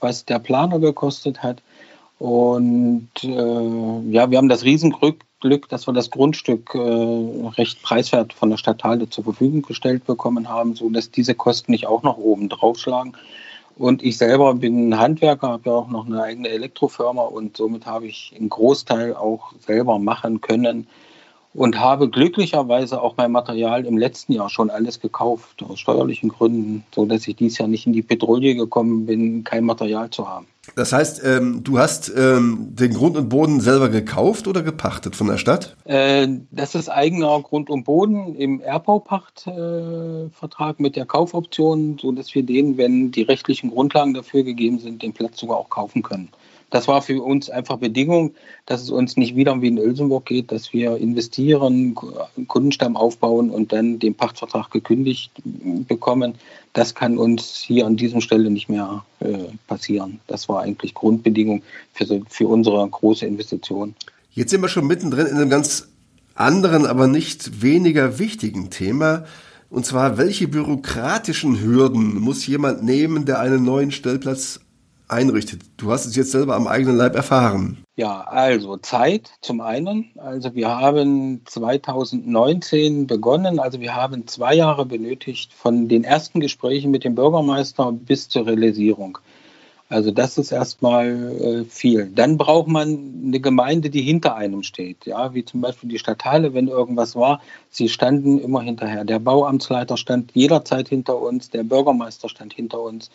was 0.00 0.24
der 0.24 0.38
Planer 0.38 0.78
gekostet 0.78 1.42
hat. 1.42 1.62
Und 2.18 3.10
äh, 3.22 4.10
ja, 4.10 4.30
wir 4.30 4.38
haben 4.38 4.48
das 4.48 4.64
Riesenglück, 4.64 5.24
Glück, 5.40 5.68
dass 5.68 5.86
wir 5.86 5.92
das 5.92 6.10
Grundstück 6.10 6.74
äh, 6.74 6.78
recht 6.78 7.82
preiswert 7.82 8.32
von 8.32 8.50
der 8.50 8.56
Stadt 8.56 8.82
Halde 8.82 9.08
zur 9.08 9.24
Verfügung 9.24 9.62
gestellt 9.62 10.04
bekommen 10.04 10.48
haben, 10.48 10.74
sodass 10.74 11.10
diese 11.10 11.34
Kosten 11.34 11.70
nicht 11.70 11.86
auch 11.86 12.02
noch 12.02 12.18
oben 12.18 12.48
draufschlagen. 12.48 13.16
Und 13.76 14.02
ich 14.02 14.18
selber 14.18 14.54
bin 14.54 14.98
Handwerker, 14.98 15.48
habe 15.48 15.70
ja 15.70 15.76
auch 15.76 15.88
noch 15.88 16.06
eine 16.06 16.20
eigene 16.20 16.48
Elektrofirma 16.48 17.22
und 17.22 17.56
somit 17.56 17.86
habe 17.86 18.08
ich 18.08 18.34
einen 18.36 18.48
Großteil 18.48 19.14
auch 19.14 19.52
selber 19.60 20.00
machen 20.00 20.40
können. 20.40 20.88
Und 21.58 21.78
habe 21.80 22.08
glücklicherweise 22.08 23.02
auch 23.02 23.16
mein 23.16 23.32
Material 23.32 23.84
im 23.84 23.98
letzten 23.98 24.32
Jahr 24.32 24.48
schon 24.48 24.70
alles 24.70 25.00
gekauft, 25.00 25.60
aus 25.68 25.80
steuerlichen 25.80 26.28
Gründen, 26.28 26.84
so 26.94 27.04
dass 27.04 27.26
ich 27.26 27.34
dieses 27.34 27.58
Jahr 27.58 27.66
nicht 27.66 27.84
in 27.84 27.92
die 27.92 28.02
Petrouille 28.02 28.54
gekommen 28.54 29.06
bin, 29.06 29.42
kein 29.42 29.64
Material 29.64 30.08
zu 30.10 30.28
haben. 30.28 30.46
Das 30.76 30.92
heißt, 30.92 31.22
ähm, 31.24 31.64
du 31.64 31.80
hast 31.80 32.12
ähm, 32.16 32.68
den 32.70 32.94
Grund 32.94 33.16
und 33.16 33.28
Boden 33.28 33.60
selber 33.60 33.88
gekauft 33.88 34.46
oder 34.46 34.62
gepachtet 34.62 35.16
von 35.16 35.26
der 35.26 35.38
Stadt? 35.38 35.76
Äh, 35.84 36.28
das 36.52 36.76
ist 36.76 36.88
eigener 36.88 37.40
Grund 37.40 37.70
und 37.70 37.82
Boden 37.82 38.36
im 38.36 38.60
Erbbaupachtvertrag 38.60 40.78
äh, 40.78 40.82
mit 40.82 40.94
der 40.94 41.06
Kaufoption, 41.06 41.98
so 42.00 42.12
dass 42.12 42.32
wir 42.36 42.44
den, 42.44 42.76
wenn 42.76 43.10
die 43.10 43.22
rechtlichen 43.22 43.70
Grundlagen 43.70 44.14
dafür 44.14 44.44
gegeben 44.44 44.78
sind, 44.78 45.02
den 45.02 45.12
Platz 45.12 45.40
sogar 45.40 45.56
auch 45.56 45.70
kaufen 45.70 46.02
können. 46.02 46.28
Das 46.70 46.86
war 46.86 47.00
für 47.00 47.22
uns 47.22 47.48
einfach 47.48 47.78
Bedingung, 47.78 48.34
dass 48.66 48.82
es 48.82 48.90
uns 48.90 49.16
nicht 49.16 49.34
wieder 49.36 49.60
wie 49.62 49.68
in 49.68 49.78
Ilsenburg 49.78 50.26
geht, 50.26 50.52
dass 50.52 50.72
wir 50.72 50.96
investieren, 50.98 51.94
Kundenstamm 52.46 52.96
aufbauen 52.96 53.50
und 53.50 53.72
dann 53.72 53.98
den 53.98 54.14
Pachtvertrag 54.14 54.70
gekündigt 54.70 55.30
bekommen. 55.44 56.34
Das 56.74 56.94
kann 56.94 57.16
uns 57.16 57.56
hier 57.56 57.86
an 57.86 57.96
dieser 57.96 58.20
Stelle 58.20 58.50
nicht 58.50 58.68
mehr 58.68 59.04
äh, 59.20 59.38
passieren. 59.66 60.20
Das 60.26 60.48
war 60.48 60.60
eigentlich 60.60 60.92
Grundbedingung 60.92 61.62
für, 61.94 62.20
für 62.28 62.48
unsere 62.48 62.86
große 62.86 63.24
Investition. 63.24 63.94
Jetzt 64.32 64.50
sind 64.50 64.60
wir 64.60 64.68
schon 64.68 64.86
mittendrin 64.86 65.26
in 65.26 65.36
einem 65.36 65.50
ganz 65.50 65.88
anderen, 66.34 66.86
aber 66.86 67.06
nicht 67.08 67.62
weniger 67.62 68.18
wichtigen 68.18 68.70
Thema. 68.70 69.24
Und 69.70 69.84
zwar, 69.84 70.16
welche 70.18 70.48
bürokratischen 70.48 71.60
Hürden 71.60 72.20
muss 72.20 72.46
jemand 72.46 72.82
nehmen, 72.82 73.24
der 73.24 73.40
einen 73.40 73.64
neuen 73.64 73.90
Stellplatz 73.90 74.60
einrichtet. 75.08 75.62
Du 75.76 75.90
hast 75.90 76.06
es 76.06 76.16
jetzt 76.16 76.32
selber 76.32 76.54
am 76.54 76.66
eigenen 76.66 76.96
Leib 76.96 77.14
erfahren. 77.14 77.84
Ja, 77.96 78.20
also 78.20 78.76
Zeit 78.76 79.32
zum 79.40 79.60
einen. 79.60 80.10
Also 80.16 80.54
wir 80.54 80.68
haben 80.68 81.42
2019 81.46 83.06
begonnen. 83.06 83.58
Also 83.58 83.80
wir 83.80 83.96
haben 83.96 84.26
zwei 84.26 84.54
Jahre 84.54 84.86
benötigt 84.86 85.52
von 85.52 85.88
den 85.88 86.04
ersten 86.04 86.40
Gesprächen 86.40 86.90
mit 86.90 87.04
dem 87.04 87.14
Bürgermeister 87.14 87.90
bis 87.92 88.28
zur 88.28 88.46
Realisierung. 88.46 89.18
Also 89.90 90.10
das 90.10 90.36
ist 90.36 90.52
erstmal 90.52 91.06
äh, 91.40 91.64
viel. 91.64 92.10
Dann 92.14 92.36
braucht 92.36 92.68
man 92.68 93.22
eine 93.24 93.40
Gemeinde, 93.40 93.88
die 93.88 94.02
hinter 94.02 94.36
einem 94.36 94.62
steht. 94.62 95.06
Ja, 95.06 95.32
wie 95.32 95.46
zum 95.46 95.62
Beispiel 95.62 95.88
die 95.88 95.98
Stadtteile, 95.98 96.52
wenn 96.52 96.68
irgendwas 96.68 97.16
war, 97.16 97.40
sie 97.70 97.88
standen 97.88 98.38
immer 98.38 98.60
hinterher. 98.60 99.06
Der 99.06 99.18
Bauamtsleiter 99.18 99.96
stand 99.96 100.32
jederzeit 100.34 100.88
hinter 100.88 101.18
uns, 101.18 101.48
der 101.48 101.64
Bürgermeister 101.64 102.28
stand 102.28 102.52
hinter 102.52 102.80
uns. 102.80 103.10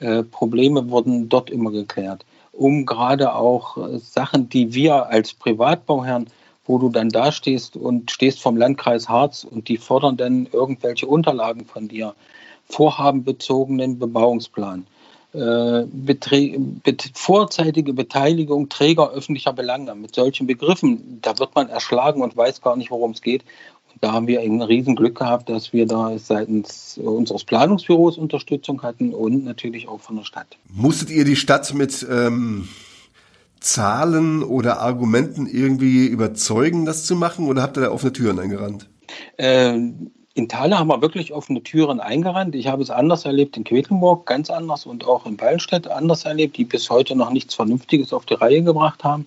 Äh, 0.00 0.22
Probleme 0.22 0.90
wurden 0.90 1.28
dort 1.28 1.50
immer 1.50 1.70
geklärt, 1.70 2.24
um 2.52 2.86
gerade 2.86 3.34
auch 3.34 3.76
äh, 3.76 3.98
Sachen, 3.98 4.48
die 4.48 4.72
wir 4.72 5.06
als 5.06 5.34
Privatbauherren, 5.34 6.26
wo 6.64 6.78
du 6.78 6.88
dann 6.88 7.10
da 7.10 7.32
stehst 7.32 7.76
und 7.76 8.10
stehst 8.10 8.40
vom 8.40 8.56
Landkreis 8.56 9.08
Harz 9.10 9.44
und 9.44 9.68
die 9.68 9.76
fordern 9.76 10.16
dann 10.16 10.48
irgendwelche 10.50 11.06
Unterlagen 11.06 11.66
von 11.66 11.88
dir, 11.88 12.14
vorhabenbezogenen 12.64 13.98
Bebauungsplan, 13.98 14.86
äh, 15.34 15.82
vorzeitige 17.14 17.92
Beteiligung 17.92 18.68
Träger 18.68 19.10
öffentlicher 19.10 19.52
Belange. 19.52 19.94
Mit 19.96 20.14
solchen 20.14 20.46
Begriffen, 20.46 21.18
da 21.20 21.38
wird 21.38 21.54
man 21.54 21.68
erschlagen 21.68 22.22
und 22.22 22.36
weiß 22.36 22.62
gar 22.62 22.76
nicht, 22.76 22.90
worum 22.90 23.10
es 23.10 23.20
geht 23.20 23.44
da 24.00 24.12
haben 24.12 24.26
wir 24.26 24.40
ein 24.40 24.62
Riesenglück 24.62 25.18
gehabt, 25.18 25.48
dass 25.48 25.72
wir 25.72 25.86
da 25.86 26.18
seitens 26.18 26.98
unseres 26.98 27.44
Planungsbüros 27.44 28.18
Unterstützung 28.18 28.82
hatten 28.82 29.12
und 29.12 29.44
natürlich 29.44 29.88
auch 29.88 30.00
von 30.00 30.16
der 30.16 30.24
Stadt. 30.24 30.56
Musstet 30.72 31.10
ihr 31.10 31.24
die 31.24 31.36
Stadt 31.36 31.74
mit 31.74 32.06
ähm, 32.10 32.68
Zahlen 33.60 34.42
oder 34.42 34.80
Argumenten 34.80 35.46
irgendwie 35.46 36.06
überzeugen, 36.06 36.86
das 36.86 37.04
zu 37.04 37.14
machen 37.14 37.46
oder 37.46 37.62
habt 37.62 37.76
ihr 37.76 37.82
da 37.82 37.90
offene 37.90 38.12
Türen 38.12 38.38
eingerannt? 38.38 38.88
Ähm, 39.36 40.10
in 40.34 40.48
Thale 40.48 40.78
haben 40.78 40.88
wir 40.88 41.02
wirklich 41.02 41.32
offene 41.32 41.62
Türen 41.62 42.00
eingerannt. 42.00 42.54
Ich 42.54 42.68
habe 42.68 42.82
es 42.82 42.90
anders 42.90 43.24
erlebt 43.24 43.56
in 43.56 43.64
Quedlinburg, 43.64 44.26
ganz 44.26 44.48
anders 44.48 44.86
und 44.86 45.04
auch 45.04 45.26
in 45.26 45.36
Beilstedt 45.36 45.88
anders 45.88 46.24
erlebt, 46.24 46.56
die 46.56 46.64
bis 46.64 46.88
heute 46.88 47.16
noch 47.16 47.30
nichts 47.30 47.54
Vernünftiges 47.54 48.12
auf 48.12 48.24
die 48.26 48.34
Reihe 48.34 48.62
gebracht 48.62 49.04
haben. 49.04 49.26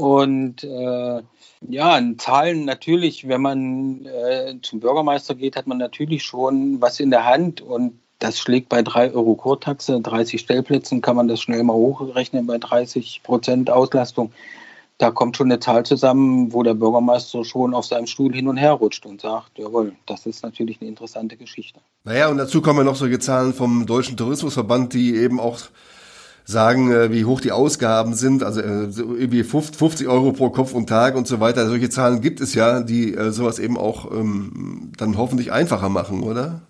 Und 0.00 0.64
äh, 0.64 1.22
ja, 1.68 1.98
in 1.98 2.18
Zahlen 2.18 2.64
natürlich, 2.64 3.28
wenn 3.28 3.42
man 3.42 4.06
äh, 4.06 4.54
zum 4.62 4.80
Bürgermeister 4.80 5.34
geht, 5.34 5.56
hat 5.56 5.66
man 5.66 5.76
natürlich 5.76 6.22
schon 6.22 6.80
was 6.80 7.00
in 7.00 7.10
der 7.10 7.26
Hand 7.26 7.60
und 7.60 7.98
das 8.18 8.38
schlägt 8.38 8.70
bei 8.70 8.82
3 8.82 9.12
Euro 9.12 9.34
Kurtaxe, 9.34 10.00
30 10.00 10.40
Stellplätzen, 10.40 11.02
kann 11.02 11.16
man 11.16 11.28
das 11.28 11.40
schnell 11.40 11.62
mal 11.64 11.74
hochrechnen 11.74 12.46
bei 12.46 12.56
30 12.56 13.20
Prozent 13.22 13.68
Auslastung. 13.68 14.32
Da 14.96 15.10
kommt 15.10 15.36
schon 15.36 15.48
eine 15.48 15.60
Zahl 15.60 15.84
zusammen, 15.84 16.50
wo 16.52 16.62
der 16.62 16.74
Bürgermeister 16.74 17.44
schon 17.44 17.74
auf 17.74 17.84
seinem 17.84 18.06
Stuhl 18.06 18.34
hin 18.34 18.48
und 18.48 18.56
her 18.56 18.72
rutscht 18.72 19.04
und 19.04 19.20
sagt, 19.20 19.58
jawohl, 19.58 19.92
das 20.06 20.24
ist 20.24 20.42
natürlich 20.42 20.80
eine 20.80 20.88
interessante 20.88 21.36
Geschichte. 21.36 21.80
Naja, 22.04 22.28
und 22.28 22.38
dazu 22.38 22.62
kommen 22.62 22.78
ja 22.78 22.84
noch 22.84 22.96
solche 22.96 23.18
Zahlen 23.18 23.52
vom 23.52 23.84
Deutschen 23.84 24.16
Tourismusverband, 24.16 24.94
die 24.94 25.16
eben 25.16 25.40
auch 25.40 25.58
sagen, 26.44 26.92
äh, 26.92 27.12
wie 27.12 27.24
hoch 27.24 27.40
die 27.40 27.52
Ausgaben 27.52 28.14
sind, 28.14 28.42
also 28.42 28.60
äh, 28.60 28.88
irgendwie 28.96 29.44
50 29.44 30.08
Euro 30.08 30.32
pro 30.32 30.50
Kopf 30.50 30.74
und 30.74 30.88
Tag 30.88 31.16
und 31.16 31.26
so 31.26 31.40
weiter. 31.40 31.66
Solche 31.68 31.90
Zahlen 31.90 32.20
gibt 32.20 32.40
es 32.40 32.54
ja, 32.54 32.82
die 32.82 33.14
äh, 33.14 33.30
sowas 33.30 33.58
eben 33.58 33.76
auch 33.76 34.10
ähm, 34.10 34.92
dann 34.96 35.16
hoffentlich 35.16 35.52
einfacher 35.52 35.88
machen, 35.88 36.22
oder? 36.22 36.62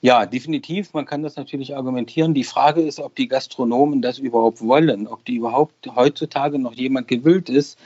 Ja, 0.00 0.24
definitiv. 0.24 0.94
Man 0.94 1.04
kann 1.04 1.22
das 1.22 1.36
natürlich 1.36 1.76
argumentieren. 1.76 2.32
Die 2.32 2.44
Frage 2.44 2.80
ist, 2.80 2.98
ob 2.98 3.14
die 3.14 3.28
Gastronomen 3.28 4.00
das 4.00 4.18
überhaupt 4.18 4.62
wollen, 4.62 5.06
ob 5.06 5.24
die 5.26 5.36
überhaupt 5.36 5.74
heutzutage 5.94 6.58
noch 6.58 6.72
jemand 6.72 7.08
gewillt 7.08 7.50
ist, 7.50 7.78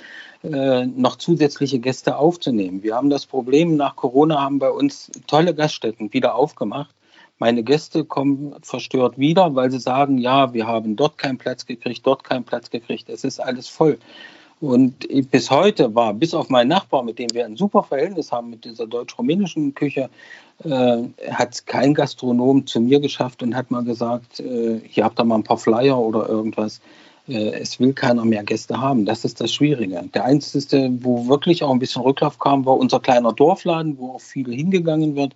noch 0.42 1.16
zusätzliche 1.16 1.80
Gäste 1.80 2.16
aufzunehmen. 2.16 2.84
Wir 2.84 2.94
haben 2.94 3.10
das 3.10 3.26
Problem, 3.26 3.74
nach 3.74 3.96
Corona 3.96 4.40
haben 4.40 4.60
bei 4.60 4.70
uns 4.70 5.10
tolle 5.26 5.52
Gaststätten 5.52 6.12
wieder 6.12 6.36
aufgemacht. 6.36 6.94
Meine 7.40 7.62
Gäste 7.62 8.04
kommen 8.04 8.54
verstört 8.60 9.18
wieder, 9.18 9.54
weil 9.54 9.70
sie 9.70 9.80
sagen, 9.80 10.18
ja, 10.18 10.52
wir 10.52 10.66
haben 10.66 10.94
dort 10.94 11.16
keinen 11.16 11.38
Platz 11.38 11.64
gekriegt, 11.64 12.06
dort 12.06 12.22
keinen 12.22 12.44
Platz 12.44 12.68
gekriegt, 12.68 13.08
es 13.08 13.24
ist 13.24 13.40
alles 13.40 13.66
voll. 13.66 13.98
Und 14.60 15.08
bis 15.30 15.50
heute 15.50 15.94
war, 15.94 16.12
bis 16.12 16.34
auf 16.34 16.50
meinen 16.50 16.68
Nachbar, 16.68 17.02
mit 17.02 17.18
dem 17.18 17.32
wir 17.32 17.46
ein 17.46 17.56
super 17.56 17.82
Verhältnis 17.82 18.30
haben, 18.30 18.50
mit 18.50 18.66
dieser 18.66 18.86
deutsch-rumänischen 18.86 19.74
Küche, 19.74 20.10
äh, 20.64 20.98
hat 21.30 21.66
kein 21.66 21.94
Gastronom 21.94 22.66
zu 22.66 22.78
mir 22.78 23.00
geschafft 23.00 23.42
und 23.42 23.56
hat 23.56 23.70
mal 23.70 23.84
gesagt, 23.84 24.40
äh, 24.40 24.78
hier 24.86 25.04
habt 25.04 25.18
ihr 25.18 25.24
mal 25.24 25.36
ein 25.36 25.44
paar 25.44 25.56
Flyer 25.56 25.98
oder 25.98 26.28
irgendwas. 26.28 26.82
Äh, 27.26 27.52
es 27.52 27.80
will 27.80 27.94
keiner 27.94 28.26
mehr 28.26 28.44
Gäste 28.44 28.78
haben. 28.78 29.06
Das 29.06 29.24
ist 29.24 29.40
das 29.40 29.50
Schwierige. 29.50 30.04
Der 30.12 30.26
einzige, 30.26 30.90
wo 31.00 31.26
wirklich 31.26 31.62
auch 31.62 31.70
ein 31.70 31.78
bisschen 31.78 32.02
Rücklauf 32.02 32.38
kam, 32.38 32.66
war 32.66 32.76
unser 32.76 33.00
kleiner 33.00 33.32
Dorfladen, 33.32 33.96
wo 33.96 34.16
auch 34.16 34.20
viel 34.20 34.52
hingegangen 34.52 35.16
wird. 35.16 35.32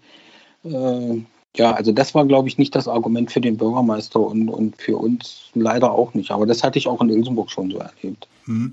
Äh, 1.55 1.63
ja, 1.63 1.73
also 1.73 1.93
das 1.93 2.15
war, 2.15 2.27
glaube 2.27 2.49
ich, 2.49 2.59
nicht 2.59 2.75
das 2.75 2.89
Argument 2.89 3.31
für 3.33 3.41
den 3.41 3.57
Bürgermeister 3.57 4.21
und, 4.21 4.49
und 4.49 4.81
für 4.81 4.97
uns 4.97 5.51
leider 5.55 5.93
auch 5.93 6.15
nicht. 6.15 6.31
Aber 6.31 6.47
das 6.47 6.63
hatte 6.63 6.79
ich 6.79 6.87
auch 6.87 7.01
in 7.01 7.11
Ilsenburg 7.11 7.51
schon 7.51 7.71
so 7.71 7.79
erlebt. 7.79 8.29
Hm. 8.45 8.73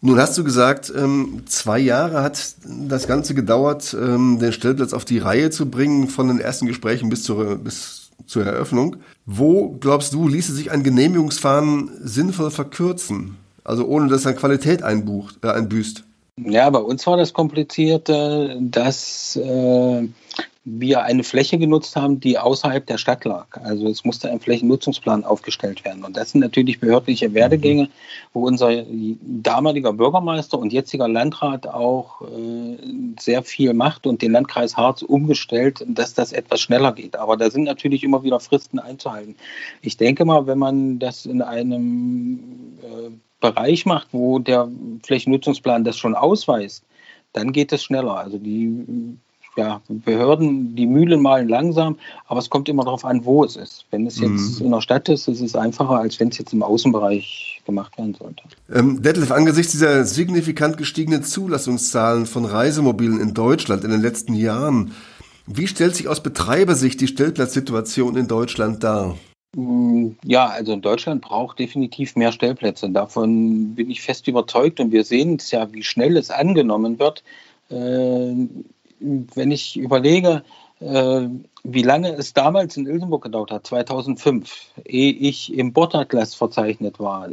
Nun 0.00 0.18
hast 0.18 0.36
du 0.36 0.44
gesagt, 0.44 0.92
ähm, 0.94 1.44
zwei 1.46 1.78
Jahre 1.78 2.22
hat 2.22 2.56
das 2.66 3.06
Ganze 3.06 3.34
gedauert, 3.34 3.96
ähm, 3.98 4.38
den 4.38 4.52
Stellplatz 4.52 4.92
auf 4.92 5.06
die 5.06 5.16
Reihe 5.16 5.48
zu 5.48 5.70
bringen, 5.70 6.08
von 6.08 6.28
den 6.28 6.40
ersten 6.40 6.66
Gesprächen 6.66 7.08
bis 7.08 7.22
zur, 7.22 7.56
bis 7.56 8.10
zur 8.26 8.44
Eröffnung. 8.44 8.96
Wo, 9.24 9.70
glaubst 9.80 10.12
du, 10.12 10.28
ließe 10.28 10.52
sich 10.52 10.70
ein 10.70 10.82
Genehmigungsfahren 10.82 11.90
sinnvoll 12.02 12.50
verkürzen? 12.50 13.38
Also 13.64 13.86
ohne 13.86 14.08
dass 14.08 14.24
dann 14.24 14.36
Qualität 14.36 14.82
einbucht, 14.82 15.38
äh, 15.42 15.48
einbüßt? 15.48 16.04
Ja, 16.36 16.68
bei 16.68 16.80
uns 16.80 17.06
war 17.06 17.16
das 17.16 17.32
Komplizierte, 17.32 18.58
dass 18.60 19.36
äh, 19.36 20.08
wir 20.66 21.02
eine 21.02 21.24
Fläche 21.24 21.58
genutzt 21.58 21.94
haben, 21.94 22.20
die 22.20 22.38
außerhalb 22.38 22.86
der 22.86 22.96
Stadt 22.96 23.24
lag. 23.26 23.46
Also 23.62 23.86
es 23.86 24.04
musste 24.04 24.30
ein 24.30 24.40
Flächennutzungsplan 24.40 25.24
aufgestellt 25.24 25.84
werden. 25.84 26.04
Und 26.04 26.16
das 26.16 26.30
sind 26.30 26.40
natürlich 26.40 26.80
behördliche 26.80 27.34
Werdegänge, 27.34 27.90
wo 28.32 28.46
unser 28.46 28.82
damaliger 29.20 29.92
Bürgermeister 29.92 30.58
und 30.58 30.72
jetziger 30.72 31.06
Landrat 31.06 31.66
auch 31.66 32.22
äh, 32.22 32.78
sehr 33.20 33.42
viel 33.42 33.74
macht 33.74 34.06
und 34.06 34.22
den 34.22 34.32
Landkreis 34.32 34.74
Harz 34.74 35.02
umgestellt, 35.02 35.84
dass 35.86 36.14
das 36.14 36.32
etwas 36.32 36.62
schneller 36.62 36.92
geht. 36.92 37.16
Aber 37.16 37.36
da 37.36 37.50
sind 37.50 37.64
natürlich 37.64 38.02
immer 38.02 38.22
wieder 38.22 38.40
Fristen 38.40 38.78
einzuhalten. 38.78 39.36
Ich 39.82 39.98
denke 39.98 40.24
mal, 40.24 40.46
wenn 40.46 40.58
man 40.58 40.98
das 40.98 41.26
in 41.26 41.42
einem 41.42 42.78
äh, 42.82 43.10
Bereich 43.40 43.84
macht, 43.84 44.08
wo 44.12 44.38
der 44.38 44.70
Flächennutzungsplan 45.02 45.84
das 45.84 45.98
schon 45.98 46.14
ausweist, 46.14 46.84
dann 47.34 47.52
geht 47.52 47.70
es 47.72 47.84
schneller. 47.84 48.16
Also 48.16 48.38
die 48.38 49.18
ja, 49.56 49.80
Behörden, 49.88 50.74
die 50.74 50.86
Mühlen 50.86 51.20
malen 51.20 51.48
langsam, 51.48 51.96
aber 52.26 52.40
es 52.40 52.50
kommt 52.50 52.68
immer 52.68 52.84
darauf 52.84 53.04
an, 53.04 53.24
wo 53.24 53.44
es 53.44 53.56
ist. 53.56 53.86
Wenn 53.90 54.06
es 54.06 54.18
jetzt 54.18 54.60
mhm. 54.60 54.66
in 54.66 54.72
der 54.72 54.80
Stadt 54.80 55.08
ist, 55.08 55.28
ist 55.28 55.40
es 55.40 55.54
einfacher, 55.54 55.98
als 55.98 56.18
wenn 56.18 56.28
es 56.28 56.38
jetzt 56.38 56.52
im 56.52 56.62
Außenbereich 56.62 57.62
gemacht 57.64 57.96
werden 57.96 58.14
sollte. 58.14 58.42
Ähm, 58.72 59.02
Detlef, 59.02 59.30
angesichts 59.30 59.72
dieser 59.72 60.04
signifikant 60.04 60.76
gestiegenen 60.76 61.22
Zulassungszahlen 61.22 62.26
von 62.26 62.44
Reisemobilen 62.44 63.20
in 63.20 63.34
Deutschland 63.34 63.84
in 63.84 63.90
den 63.90 64.02
letzten 64.02 64.34
Jahren, 64.34 64.92
wie 65.46 65.66
stellt 65.66 65.94
sich 65.94 66.08
aus 66.08 66.22
Betreibersicht 66.22 67.00
die 67.00 67.06
Stellplatzsituation 67.06 68.16
in 68.16 68.28
Deutschland 68.28 68.82
dar? 68.82 69.16
Mm, 69.54 70.12
ja, 70.24 70.46
also 70.46 70.72
in 70.72 70.82
Deutschland 70.82 71.22
braucht 71.22 71.58
definitiv 71.58 72.16
mehr 72.16 72.32
Stellplätze. 72.32 72.90
Davon 72.90 73.74
bin 73.74 73.90
ich 73.90 74.02
fest 74.02 74.26
überzeugt 74.26 74.80
und 74.80 74.90
wir 74.90 75.04
sehen 75.04 75.36
es 75.36 75.50
ja, 75.50 75.72
wie 75.72 75.82
schnell 75.82 76.16
es 76.16 76.30
angenommen 76.30 76.98
wird 76.98 77.22
Äh, 77.70 78.34
wenn 79.00 79.50
ich 79.50 79.76
überlege, 79.76 80.42
äh, 80.80 81.28
wie 81.62 81.82
lange 81.82 82.12
es 82.14 82.34
damals 82.34 82.76
in 82.76 82.86
Ilsenburg 82.86 83.24
gedauert 83.24 83.50
hat, 83.50 83.66
2005, 83.66 84.72
ehe 84.84 85.12
ich 85.12 85.54
im 85.54 85.72
Bordatlas 85.72 86.34
verzeichnet 86.34 87.00
war. 87.00 87.28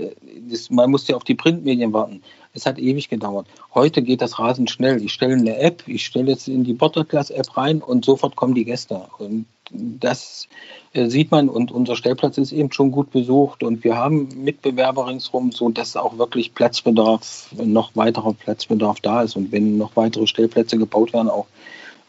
Das, 0.50 0.70
man 0.70 0.90
musste 0.90 1.12
ja 1.12 1.18
auf 1.18 1.24
die 1.24 1.36
Printmedien 1.36 1.92
warten. 1.92 2.22
Es 2.54 2.66
hat 2.66 2.80
ewig 2.80 3.10
gedauert. 3.10 3.48
Heute 3.74 4.02
geht 4.02 4.22
das 4.22 4.40
rasend 4.40 4.70
schnell. 4.70 5.04
Ich 5.04 5.14
stelle 5.14 5.36
eine 5.36 5.58
App, 5.58 5.84
ich 5.88 6.06
stelle 6.06 6.32
es 6.32 6.48
in 6.48 6.64
die 6.64 6.74
Bordatlas-App 6.74 7.58
rein 7.58 7.82
und 7.82 8.06
sofort 8.06 8.36
kommen 8.36 8.56
die 8.56 8.66
Gäste. 8.66 9.02
Und 9.18 9.46
das 9.74 10.48
äh, 10.94 11.08
sieht 11.08 11.32
man 11.32 11.50
und 11.50 11.72
unser 11.72 11.96
Stellplatz 11.96 12.38
ist 12.38 12.52
eben 12.52 12.72
schon 12.72 12.92
gut 12.92 13.12
besucht 13.12 13.64
und 13.64 13.84
wir 13.84 13.96
haben 13.96 14.30
Mitbewerber 14.44 15.08
ringsherum, 15.08 15.52
so 15.52 15.70
dass 15.70 15.96
auch 15.96 16.18
wirklich 16.18 16.54
Platzbedarf, 16.54 17.50
noch 17.64 17.96
weiterer 17.96 18.34
Platzbedarf 18.34 19.00
da 19.00 19.22
ist 19.24 19.36
und 19.36 19.52
wenn 19.52 19.78
noch 19.78 19.96
weitere 19.96 20.28
Stellplätze 20.28 20.78
gebaut 20.78 21.14
werden, 21.14 21.30
auch 21.30 21.48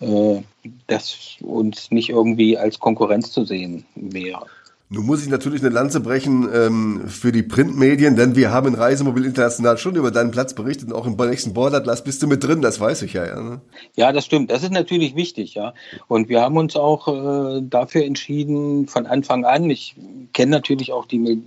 äh, 0.01 0.43
das 0.87 1.37
uns 1.41 1.91
nicht 1.91 2.11
irgendwie 2.11 2.59
als 2.59 2.79
Konkurrenz 2.79 3.31
zu 3.33 3.45
sehen 3.45 3.85
wäre. 3.95 4.47
Nun 4.93 5.07
muss 5.07 5.23
ich 5.23 5.31
natürlich 5.31 5.63
eine 5.63 5.71
Lanze 5.71 6.01
brechen 6.01 6.47
ähm, 6.53 7.09
für 7.09 7.33
die 7.33 7.43
Printmedien, 7.43 8.15
denn 8.15 8.37
wir 8.37 8.51
haben 8.51 8.67
in 8.69 8.75
Reisemobil 8.75 9.25
International 9.25 9.79
schon 9.79 9.97
über 9.97 10.11
deinen 10.11 10.33
Platz 10.33 10.53
berichtet 10.53 10.89
und 10.89 10.95
auch 10.95 11.07
im 11.07 11.17
nächsten 11.17 11.55
Bordatlas 11.55 12.05
bist 12.05 12.23
du 12.23 12.27
mit 12.27 12.45
drin, 12.45 12.61
das 12.61 12.79
weiß 12.79 13.01
ich 13.01 13.15
ja. 13.15 13.27
Ja, 13.27 13.41
ne? 13.41 13.61
ja 13.97 14.13
das 14.13 14.27
stimmt. 14.27 14.51
Das 14.51 14.63
ist 14.63 14.71
natürlich 14.71 15.17
wichtig, 15.17 15.55
ja. 15.55 15.73
Und 16.09 16.29
wir 16.29 16.43
haben 16.43 16.59
uns 16.59 16.77
auch 16.77 17.09
äh, 17.09 17.63
dafür 17.63 18.05
entschieden 18.05 18.87
von 18.87 19.07
Anfang 19.07 19.47
an. 19.47 19.71
Ich 19.71 19.97
kenne 20.35 20.51
natürlich 20.51 20.93
auch 20.93 21.07
die 21.07 21.41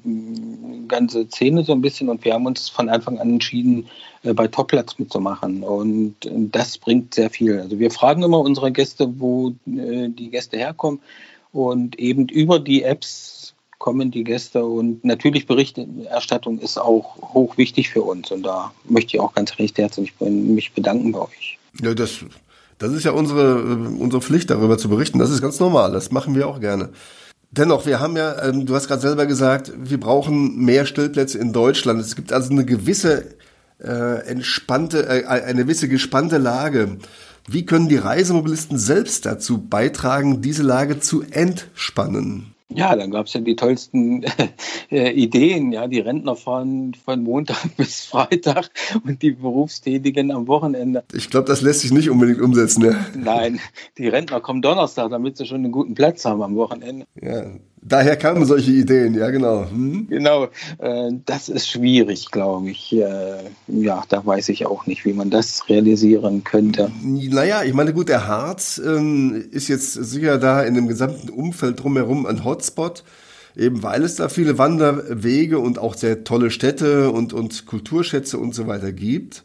ganze 0.87 1.27
Szene 1.29 1.63
so 1.63 1.73
ein 1.73 1.81
bisschen 1.81 2.09
und 2.09 2.25
wir 2.25 2.33
haben 2.33 2.47
uns 2.47 2.69
von 2.69 2.89
Anfang 2.89 3.19
an 3.19 3.29
entschieden, 3.29 3.85
äh, 4.23 4.33
bei 4.33 4.47
Topplatz 4.47 4.97
mitzumachen. 4.97 5.61
Und 5.61 6.15
das 6.23 6.79
bringt 6.79 7.13
sehr 7.13 7.29
viel. 7.29 7.59
Also 7.59 7.77
wir 7.77 7.91
fragen 7.91 8.23
immer 8.23 8.39
unsere 8.39 8.71
Gäste, 8.71 9.19
wo 9.19 9.49
äh, 9.67 10.09
die 10.09 10.31
Gäste 10.31 10.57
herkommen. 10.57 10.99
Und 11.55 11.97
eben 11.99 12.27
über 12.27 12.59
die 12.59 12.83
Apps 12.83 13.55
kommen 13.77 14.11
die 14.11 14.25
Gäste 14.25 14.65
und 14.65 15.05
natürlich 15.05 15.47
Berichterstattung 15.47 16.59
ist 16.59 16.77
auch 16.77 17.15
hoch 17.33 17.57
wichtig 17.57 17.91
für 17.91 18.01
uns 18.01 18.29
und 18.29 18.43
da 18.43 18.73
möchte 18.89 19.15
ich 19.15 19.21
auch 19.21 19.33
ganz 19.33 19.57
recht 19.57 19.77
herzlich 19.77 20.13
mich 20.19 20.73
bedanken 20.73 21.13
bei 21.13 21.19
euch. 21.19 21.57
Ja, 21.81 21.93
das, 21.93 22.25
das 22.77 22.91
ist 22.91 23.05
ja 23.05 23.11
unsere, 23.11 23.63
unsere 23.63 24.21
Pflicht, 24.21 24.49
darüber 24.49 24.77
zu 24.77 24.89
berichten. 24.89 25.17
Das 25.17 25.29
ist 25.29 25.41
ganz 25.41 25.57
normal, 25.61 25.93
das 25.93 26.11
machen 26.11 26.35
wir 26.35 26.45
auch 26.49 26.59
gerne. 26.59 26.89
Dennoch, 27.51 27.85
wir 27.85 28.01
haben 28.01 28.17
ja, 28.17 28.43
ähm, 28.43 28.65
du 28.65 28.75
hast 28.75 28.89
gerade 28.89 29.01
selber 29.01 29.25
gesagt, 29.25 29.71
wir 29.77 29.97
brauchen 29.97 30.57
mehr 30.57 30.85
Stellplätze 30.85 31.37
in 31.37 31.53
Deutschland. 31.53 32.01
Es 32.01 32.17
gibt 32.17 32.33
also 32.33 32.51
eine 32.51 32.65
gewisse 32.65 33.35
äh, 33.81 34.27
entspannte, 34.27 35.07
äh, 35.07 35.25
eine 35.25 35.63
gewisse 35.63 35.87
gespannte 35.87 36.37
Lage. 36.37 36.97
Wie 37.47 37.65
können 37.65 37.89
die 37.89 37.97
Reisemobilisten 37.97 38.77
selbst 38.77 39.25
dazu 39.25 39.59
beitragen, 39.59 40.41
diese 40.41 40.63
Lage 40.63 40.99
zu 40.99 41.21
entspannen? 41.21 42.55
Ja, 42.69 42.95
dann 42.95 43.11
gab 43.11 43.27
es 43.27 43.33
ja 43.33 43.41
die 43.41 43.55
tollsten 43.55 44.25
äh, 44.91 45.11
Ideen. 45.11 45.71
Ja, 45.71 45.87
die 45.87 45.99
Rentner 45.99 46.35
fahren 46.35 46.93
von 46.93 47.21
Montag 47.21 47.57
bis 47.77 48.05
Freitag 48.05 48.71
und 49.03 49.21
die 49.21 49.31
Berufstätigen 49.31 50.31
am 50.31 50.47
Wochenende. 50.47 51.03
Ich 51.13 51.29
glaube, 51.29 51.47
das 51.47 51.61
lässt 51.61 51.81
sich 51.81 51.91
nicht 51.91 52.09
unbedingt 52.09 52.41
umsetzen. 52.41 52.83
Ja. 52.83 52.95
Nein, 53.15 53.59
die 53.99 54.07
Rentner 54.07 54.41
kommen 54.41 54.63
Donnerstag, 54.63 55.11
damit 55.11 55.37
sie 55.37 55.45
schon 55.45 55.57
einen 55.57 55.71
guten 55.71 55.93
Platz 55.93 56.25
haben 56.25 56.41
am 56.41 56.55
Wochenende. 56.55 57.05
Ja, 57.21 57.51
Daher 57.87 58.17
kamen 58.17 58.45
solche 58.45 58.71
Ideen, 58.71 59.13
ja 59.13 59.29
genau. 59.29 59.69
Hm? 59.69 60.07
Genau, 60.09 60.45
äh, 60.79 61.11
das 61.27 61.49
ist 61.49 61.69
schwierig, 61.69 62.31
glaube 62.31 62.71
ich. 62.71 62.91
Äh, 62.91 63.43
ja, 63.67 64.03
da 64.09 64.25
weiß 64.25 64.49
ich 64.49 64.65
auch 64.65 64.87
nicht, 64.87 65.05
wie 65.05 65.13
man 65.13 65.29
das 65.29 65.69
realisieren 65.69 66.43
könnte. 66.43 66.91
Naja, 67.03 67.61
ich 67.63 67.73
meine, 67.73 67.93
gut, 67.93 68.09
der 68.09 68.25
Harz 68.27 68.81
ähm, 68.83 69.49
ist 69.51 69.67
jetzt 69.67 69.93
sicher 69.93 70.39
da 70.39 70.63
in 70.63 70.73
dem 70.73 70.87
gesamten 70.87 71.29
Umfeld 71.29 71.83
drumherum 71.83 72.25
ein 72.25 72.43
Hotspot, 72.43 73.03
eben 73.55 73.83
weil 73.83 74.03
es 74.03 74.15
da 74.15 74.29
viele 74.29 74.57
Wanderwege 74.57 75.59
und 75.59 75.77
auch 75.77 75.93
sehr 75.93 76.23
tolle 76.23 76.49
Städte 76.49 77.11
und, 77.11 77.33
und 77.33 77.67
Kulturschätze 77.67 78.39
und 78.39 78.55
so 78.55 78.65
weiter 78.65 78.91
gibt. 78.93 79.43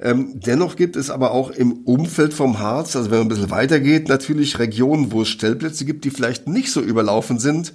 Ähm, 0.00 0.40
dennoch 0.40 0.76
gibt 0.76 0.96
es 0.96 1.10
aber 1.10 1.30
auch 1.32 1.50
im 1.50 1.72
Umfeld 1.84 2.34
vom 2.34 2.58
Harz, 2.58 2.96
also 2.96 3.10
wenn 3.10 3.18
man 3.18 3.26
ein 3.26 3.30
bisschen 3.30 3.50
weitergeht, 3.50 4.08
natürlich 4.08 4.58
Regionen, 4.58 5.10
wo 5.10 5.22
es 5.22 5.28
Stellplätze 5.28 5.84
gibt, 5.84 6.04
die 6.04 6.10
vielleicht 6.10 6.48
nicht 6.48 6.70
so 6.70 6.80
überlaufen 6.82 7.38
sind, 7.38 7.72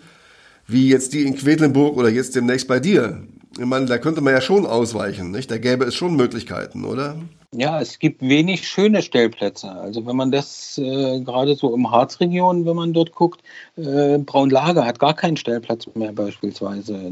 wie 0.67 0.87
jetzt 0.87 1.13
die 1.13 1.23
in 1.23 1.35
Quedlinburg 1.35 1.97
oder 1.97 2.09
jetzt 2.09 2.35
demnächst 2.35 2.67
bei 2.67 2.79
dir. 2.79 3.23
Ich 3.57 3.65
meine, 3.65 3.85
da 3.85 3.97
könnte 3.97 4.21
man 4.21 4.33
ja 4.33 4.39
schon 4.39 4.65
ausweichen, 4.65 5.31
nicht? 5.31 5.51
Da 5.51 5.57
gäbe 5.57 5.83
es 5.83 5.95
schon 5.95 6.15
Möglichkeiten, 6.15 6.85
oder? 6.85 7.17
Ja, 7.53 7.81
es 7.81 7.99
gibt 7.99 8.21
wenig 8.21 8.65
schöne 8.65 9.01
Stellplätze. 9.01 9.69
Also 9.69 10.05
wenn 10.05 10.15
man 10.15 10.31
das 10.31 10.77
äh, 10.77 11.19
gerade 11.19 11.55
so 11.55 11.75
im 11.75 11.91
Harzregion, 11.91 12.65
wenn 12.65 12.77
man 12.77 12.93
dort 12.93 13.11
guckt, 13.11 13.41
äh, 13.75 14.19
Braunlager 14.19 14.85
hat 14.85 14.99
gar 14.99 15.15
keinen 15.15 15.35
Stellplatz 15.35 15.85
mehr 15.95 16.13
beispielsweise. 16.13 17.11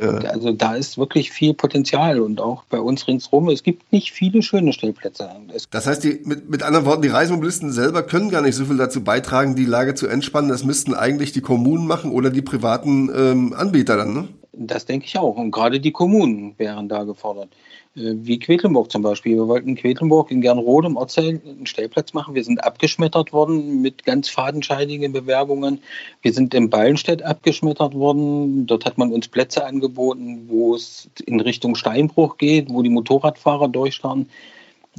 Also 0.00 0.52
da 0.52 0.74
ist 0.74 0.98
wirklich 0.98 1.30
viel 1.30 1.54
Potenzial 1.54 2.20
und 2.20 2.40
auch 2.40 2.64
bei 2.64 2.80
uns 2.80 3.06
ringsherum, 3.06 3.48
es 3.48 3.62
gibt 3.62 3.92
nicht 3.92 4.12
viele 4.12 4.42
schöne 4.42 4.72
Stellplätze. 4.72 5.30
Es 5.54 5.68
das 5.70 5.86
heißt, 5.86 6.02
die, 6.02 6.20
mit, 6.24 6.50
mit 6.50 6.62
anderen 6.62 6.84
Worten, 6.84 7.02
die 7.02 7.08
Reisemobilisten 7.08 7.72
selber 7.72 8.02
können 8.02 8.30
gar 8.30 8.42
nicht 8.42 8.56
so 8.56 8.64
viel 8.64 8.76
dazu 8.76 9.04
beitragen, 9.04 9.54
die 9.54 9.64
Lage 9.64 9.94
zu 9.94 10.08
entspannen. 10.08 10.50
Das 10.50 10.64
müssten 10.64 10.94
eigentlich 10.94 11.32
die 11.32 11.40
Kommunen 11.40 11.86
machen 11.86 12.10
oder 12.10 12.30
die 12.30 12.42
privaten 12.42 13.10
ähm, 13.14 13.54
Anbieter 13.56 13.96
dann, 13.96 14.12
ne? 14.12 14.28
Das 14.56 14.84
denke 14.84 15.06
ich 15.06 15.18
auch. 15.18 15.36
Und 15.36 15.50
gerade 15.50 15.80
die 15.80 15.90
Kommunen 15.90 16.54
wären 16.58 16.88
da 16.88 17.02
gefordert. 17.02 17.48
Äh, 17.96 18.14
wie 18.16 18.38
Quedlinburg 18.38 18.90
zum 18.90 19.02
Beispiel. 19.02 19.36
Wir 19.36 19.48
wollten 19.48 19.70
in 19.70 19.76
Quedlinburg 19.76 20.30
in 20.30 20.40
Gernrode 20.40 20.88
im 20.88 20.96
Ortsteil 20.96 21.40
einen 21.44 21.66
Stellplatz 21.66 22.12
machen. 22.12 22.34
Wir 22.34 22.44
sind 22.44 22.62
abgeschmettert 22.62 23.32
worden 23.32 23.82
mit 23.82 24.04
ganz 24.04 24.28
fadenscheidigen 24.28 25.12
Bewerbungen. 25.12 25.80
Wir 26.22 26.32
sind 26.32 26.54
in 26.54 26.70
Ballenstedt 26.70 27.22
abgeschmettert 27.22 27.94
worden. 27.94 28.66
Dort 28.66 28.84
hat 28.84 28.98
man 28.98 29.12
uns 29.12 29.28
Plätze 29.28 29.64
angeboten, 29.64 30.44
wo 30.48 30.74
es 30.74 31.08
in 31.24 31.40
Richtung 31.40 31.74
Steinbruch 31.74 32.36
geht, 32.38 32.68
wo 32.70 32.82
die 32.82 32.90
Motorradfahrer 32.90 33.68
durchstarren. 33.68 34.28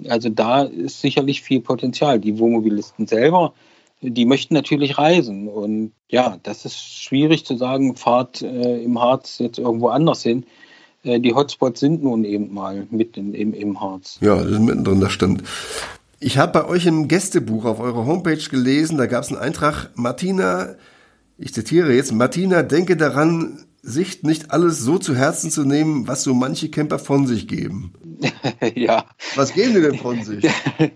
Also 0.09 0.29
da 0.29 0.63
ist 0.63 1.01
sicherlich 1.01 1.41
viel 1.41 1.61
Potenzial. 1.61 2.19
Die 2.19 2.37
Wohnmobilisten 2.37 3.07
selber, 3.07 3.53
die 4.01 4.25
möchten 4.25 4.53
natürlich 4.53 4.97
reisen. 4.97 5.47
Und 5.47 5.93
ja, 6.09 6.37
das 6.43 6.65
ist 6.65 6.77
schwierig 6.77 7.45
zu 7.45 7.55
sagen, 7.55 7.95
fahrt 7.95 8.41
äh, 8.41 8.81
im 8.83 8.99
Harz 9.01 9.39
jetzt 9.39 9.57
irgendwo 9.57 9.87
anders 9.87 10.21
hin 10.21 10.45
äh, 11.05 11.19
die 11.19 11.33
Hotspots 11.33 11.79
sind 11.79 12.03
nun 12.03 12.23
eben 12.25 12.53
mal 12.53 12.87
mitten 12.89 13.33
im, 13.33 13.53
im 13.53 13.79
Harz. 13.79 14.17
Ja, 14.21 14.35
das 14.35 14.51
ist 14.51 14.59
mittendrin, 14.59 14.99
das 14.99 15.11
stimmt. 15.11 15.43
Ich 16.19 16.37
habe 16.37 16.51
bei 16.51 16.67
euch 16.67 16.85
im 16.85 17.07
Gästebuch 17.07 17.65
auf 17.65 17.79
eurer 17.79 18.05
Homepage 18.05 18.37
gelesen, 18.37 18.97
da 18.97 19.05
gab 19.05 19.23
es 19.23 19.29
einen 19.29 19.39
Eintrag, 19.39 19.91
Martina, 19.95 20.75
ich 21.37 21.53
zitiere 21.53 21.93
jetzt, 21.93 22.13
Martina, 22.13 22.63
denke 22.63 22.97
daran, 22.97 23.65
sich 23.81 24.23
nicht 24.23 24.49
alles 24.51 24.79
so 24.79 24.97
zu 24.97 25.15
Herzen 25.15 25.51
zu 25.51 25.63
nehmen, 25.63 26.07
was 26.07 26.23
so 26.23 26.33
manche 26.33 26.69
Camper 26.69 26.97
von 26.97 27.27
sich 27.27 27.47
geben. 27.47 27.93
ja. 28.75 29.05
Was 29.35 29.53
geben 29.53 29.75
die 29.75 29.81
denn 29.81 29.99
von 29.99 30.23
sich? 30.23 30.49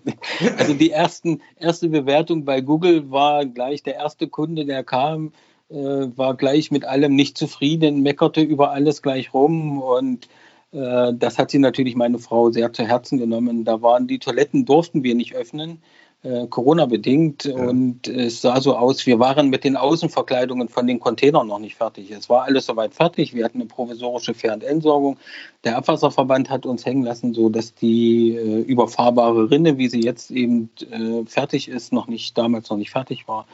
also 0.58 0.74
die 0.74 0.89
ersten, 0.89 1.41
erste 1.58 1.89
Bewertung 1.89 2.45
bei 2.45 2.62
Google 2.62 3.12
war 3.12 3.45
gleich 3.45 3.84
der 3.84 3.95
erste 3.95 4.28
Kunde, 4.28 4.65
der 4.65 4.84
kam, 4.84 5.34
äh, 5.70 5.76
war 5.76 6.36
gleich 6.36 6.72
mit 6.72 6.86
allem 6.86 7.16
nicht 7.16 7.38
zufrieden, 7.38 8.02
meckerte 8.02 8.42
über 8.42 8.72
alles 8.72 9.02
gleich 9.02 9.34
rum 9.34 9.82
und 9.82 10.28
äh, 10.72 11.14
das 11.14 11.38
hat 11.38 11.52
sie 11.52 11.60
natürlich 11.60 11.96
meine 11.96 12.20
Frau 12.20 12.52
sehr 12.52 12.74
zu 12.74 12.84
Herzen 12.84 13.18
genommen. 13.18 13.66
Da 13.66 13.82
waren 13.82 14.08
die 14.08 14.20
Toiletten, 14.20 14.66
durften 14.66 15.04
wir 15.04 15.16
nicht 15.16 15.36
öffnen, 15.36 15.82
äh, 16.22 16.48
Corona-bedingt. 16.48 17.46
Ja. 17.46 17.56
Und 17.56 18.08
es 18.08 18.42
sah 18.42 18.62
so 18.62 18.76
aus, 18.76 19.06
wir 19.06 19.20
waren 19.20 19.50
mit 19.50 19.64
den 19.64 19.78
Außenverkleidungen 19.78 20.70
von 20.70 20.86
den 20.86 21.00
Containern 21.00 21.48
noch 21.48 21.60
nicht 21.60 21.76
fertig. 21.76 22.12
Es 22.12 22.30
war 22.30 22.44
alles 22.44 22.66
soweit 22.66 22.94
fertig. 22.94 23.34
Wir 23.34 23.46
hatten 23.46 23.60
eine 23.60 23.68
provisorische 23.68 24.34
Fähr- 24.34 24.54
und 24.54 24.64
Entsorgung. 24.64 25.18
Der 25.64 25.78
Abwasserverband 25.78 26.50
hat 26.50 26.66
uns 26.66 26.86
hängen 26.86 27.04
lassen, 27.04 27.34
so 27.34 27.50
dass 27.50 27.74
die 27.74 28.36
äh, 28.36 28.62
überfahrbare 28.62 29.50
Rinne, 29.50 29.78
wie 29.78 29.88
sie 29.88 30.02
jetzt 30.02 30.30
eben 30.30 30.70
äh, 30.92 31.26
fertig 31.26 31.68
ist, 31.68 31.94
noch 31.94 32.08
nicht, 32.08 32.38
damals 32.38 32.70
noch 32.70 32.78
nicht 32.78 32.92
fertig 32.92 33.28
war 33.28 33.48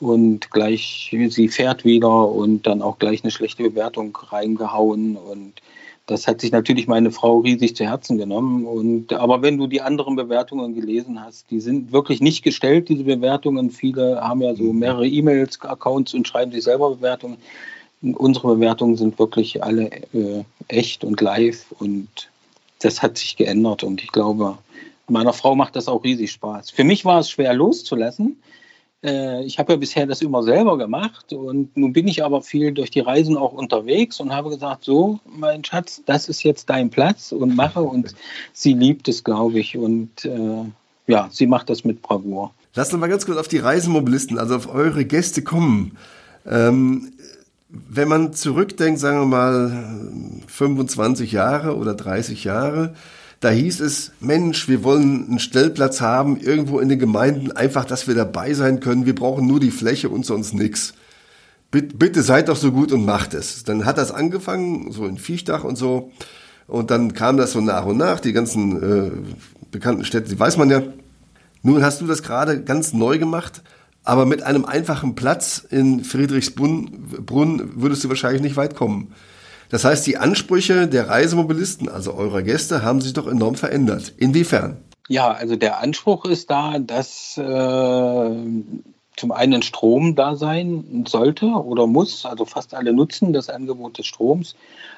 und 0.00 0.50
gleich 0.50 1.14
sie 1.28 1.48
fährt 1.48 1.84
wieder 1.84 2.28
und 2.28 2.66
dann 2.66 2.82
auch 2.82 2.98
gleich 2.98 3.22
eine 3.22 3.30
schlechte 3.30 3.62
Bewertung 3.62 4.16
reingehauen 4.16 5.16
und 5.16 5.60
das 6.10 6.26
hat 6.26 6.40
sich 6.40 6.50
natürlich 6.50 6.88
meine 6.88 7.12
Frau 7.12 7.38
riesig 7.38 7.76
zu 7.76 7.84
Herzen 7.84 8.18
genommen. 8.18 8.66
Und, 8.66 9.12
aber 9.12 9.42
wenn 9.42 9.58
du 9.58 9.68
die 9.68 9.80
anderen 9.80 10.16
Bewertungen 10.16 10.74
gelesen 10.74 11.24
hast, 11.24 11.48
die 11.52 11.60
sind 11.60 11.92
wirklich 11.92 12.20
nicht 12.20 12.42
gestellt, 12.42 12.88
diese 12.88 13.04
Bewertungen. 13.04 13.70
Viele 13.70 14.20
haben 14.20 14.42
ja 14.42 14.56
so 14.56 14.64
mhm. 14.64 14.80
mehrere 14.80 15.06
E-Mails, 15.06 15.60
Accounts 15.60 16.12
und 16.12 16.26
schreiben 16.26 16.50
sich 16.50 16.64
selber 16.64 16.90
Bewertungen. 16.90 17.36
Unsere 18.02 18.56
Bewertungen 18.56 18.96
sind 18.96 19.20
wirklich 19.20 19.62
alle 19.62 19.88
äh, 20.12 20.42
echt 20.66 21.04
und 21.04 21.20
live 21.20 21.66
und 21.78 22.08
das 22.80 23.02
hat 23.02 23.16
sich 23.16 23.36
geändert. 23.36 23.84
Und 23.84 24.02
ich 24.02 24.10
glaube, 24.10 24.58
meiner 25.06 25.32
Frau 25.32 25.54
macht 25.54 25.76
das 25.76 25.86
auch 25.86 26.02
riesig 26.02 26.32
Spaß. 26.32 26.70
Für 26.72 26.82
mich 26.82 27.04
war 27.04 27.20
es 27.20 27.30
schwer 27.30 27.54
loszulassen, 27.54 28.42
ich 29.02 29.58
habe 29.58 29.72
ja 29.72 29.78
bisher 29.78 30.06
das 30.06 30.20
immer 30.20 30.42
selber 30.42 30.76
gemacht 30.76 31.32
und 31.32 31.74
nun 31.74 31.94
bin 31.94 32.06
ich 32.06 32.22
aber 32.22 32.42
viel 32.42 32.72
durch 32.72 32.90
die 32.90 33.00
Reisen 33.00 33.38
auch 33.38 33.52
unterwegs 33.52 34.20
und 34.20 34.30
habe 34.30 34.50
gesagt, 34.50 34.84
so, 34.84 35.20
mein 35.24 35.64
Schatz, 35.64 36.02
das 36.04 36.28
ist 36.28 36.42
jetzt 36.42 36.68
dein 36.68 36.90
Platz 36.90 37.32
und 37.32 37.56
mache 37.56 37.80
und 37.80 38.14
sie 38.52 38.74
liebt 38.74 39.08
es, 39.08 39.24
glaube 39.24 39.58
ich 39.58 39.78
und 39.78 40.26
äh, 40.26 40.64
ja, 41.06 41.28
sie 41.32 41.46
macht 41.46 41.70
das 41.70 41.82
mit 41.84 42.02
Bravour. 42.02 42.52
Lass 42.74 42.92
uns 42.92 43.00
mal 43.00 43.08
ganz 43.08 43.24
kurz 43.24 43.38
auf 43.38 43.48
die 43.48 43.58
Reisemobilisten, 43.58 44.38
also 44.38 44.54
auf 44.54 44.72
eure 44.72 45.06
Gäste 45.06 45.42
kommen. 45.42 45.96
Ähm, 46.46 47.12
wenn 47.68 48.08
man 48.08 48.32
zurückdenkt, 48.34 49.00
sagen 49.00 49.20
wir 49.20 49.26
mal 49.26 50.42
25 50.46 51.32
Jahre 51.32 51.76
oder 51.76 51.94
30 51.94 52.44
Jahre, 52.44 52.94
da 53.40 53.48
hieß 53.48 53.80
es, 53.80 54.12
Mensch, 54.20 54.68
wir 54.68 54.84
wollen 54.84 55.26
einen 55.28 55.38
Stellplatz 55.38 56.02
haben, 56.02 56.38
irgendwo 56.38 56.78
in 56.78 56.90
den 56.90 56.98
Gemeinden, 56.98 57.52
einfach, 57.52 57.86
dass 57.86 58.06
wir 58.06 58.14
dabei 58.14 58.52
sein 58.52 58.80
können. 58.80 59.06
Wir 59.06 59.14
brauchen 59.14 59.46
nur 59.46 59.60
die 59.60 59.70
Fläche 59.70 60.10
und 60.10 60.26
sonst 60.26 60.52
nichts. 60.52 60.92
Bitte, 61.70 61.96
bitte 61.96 62.22
seid 62.22 62.48
doch 62.48 62.56
so 62.56 62.70
gut 62.70 62.92
und 62.92 63.06
macht 63.06 63.32
es. 63.32 63.64
Dann 63.64 63.86
hat 63.86 63.96
das 63.96 64.12
angefangen, 64.12 64.92
so 64.92 65.06
in 65.06 65.16
Viechtach 65.16 65.64
und 65.64 65.76
so. 65.76 66.12
Und 66.66 66.90
dann 66.90 67.14
kam 67.14 67.38
das 67.38 67.52
so 67.52 67.62
nach 67.62 67.86
und 67.86 67.96
nach, 67.96 68.20
die 68.20 68.34
ganzen 68.34 68.82
äh, 68.82 69.10
bekannten 69.70 70.04
Städte, 70.04 70.28
die 70.28 70.38
weiß 70.38 70.58
man 70.58 70.68
ja. 70.68 70.82
Nun 71.62 71.82
hast 71.82 72.00
du 72.00 72.06
das 72.06 72.22
gerade 72.22 72.62
ganz 72.62 72.92
neu 72.92 73.18
gemacht, 73.18 73.62
aber 74.04 74.26
mit 74.26 74.42
einem 74.42 74.64
einfachen 74.64 75.14
Platz 75.14 75.64
in 75.70 76.04
Friedrichsbrunn 76.04 76.90
würdest 77.74 78.04
du 78.04 78.08
wahrscheinlich 78.08 78.42
nicht 78.42 78.56
weit 78.56 78.74
kommen. 78.74 79.12
Das 79.70 79.84
heißt, 79.84 80.06
die 80.06 80.16
Ansprüche 80.16 80.88
der 80.88 81.08
Reisemobilisten, 81.08 81.88
also 81.88 82.12
eurer 82.14 82.42
Gäste, 82.42 82.82
haben 82.82 83.00
sich 83.00 83.12
doch 83.12 83.26
enorm 83.26 83.54
verändert. 83.54 84.12
Inwiefern? 84.18 84.76
Ja, 85.08 85.30
also 85.30 85.56
der 85.56 85.80
Anspruch 85.80 86.24
ist 86.24 86.50
da, 86.50 86.78
dass 86.78 87.36
äh, 87.38 88.30
zum 89.16 89.32
einen 89.32 89.62
Strom 89.62 90.14
da 90.14 90.34
sein 90.34 91.04
sollte 91.06 91.46
oder 91.46 91.86
muss, 91.86 92.24
also 92.24 92.44
fast 92.44 92.74
alle 92.74 92.92
nutzen 92.92 93.32
das 93.32 93.48
Angebot 93.48 93.98
des 93.98 94.06
Stroms 94.06 94.54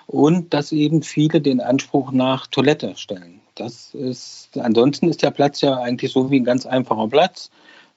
und 0.06 0.54
dass 0.54 0.72
eben 0.72 1.02
viele 1.02 1.40
den 1.40 1.60
Anspruch 1.60 2.12
nach 2.12 2.46
Toilette 2.46 2.94
stellen. 2.96 3.40
Das 3.54 3.94
ist, 3.94 4.50
ansonsten 4.58 5.08
ist 5.08 5.22
der 5.22 5.30
Platz 5.30 5.60
ja 5.60 5.76
eigentlich 5.76 6.12
so 6.12 6.30
wie 6.30 6.40
ein 6.40 6.44
ganz 6.44 6.66
einfacher 6.66 7.08
Platz. 7.08 7.50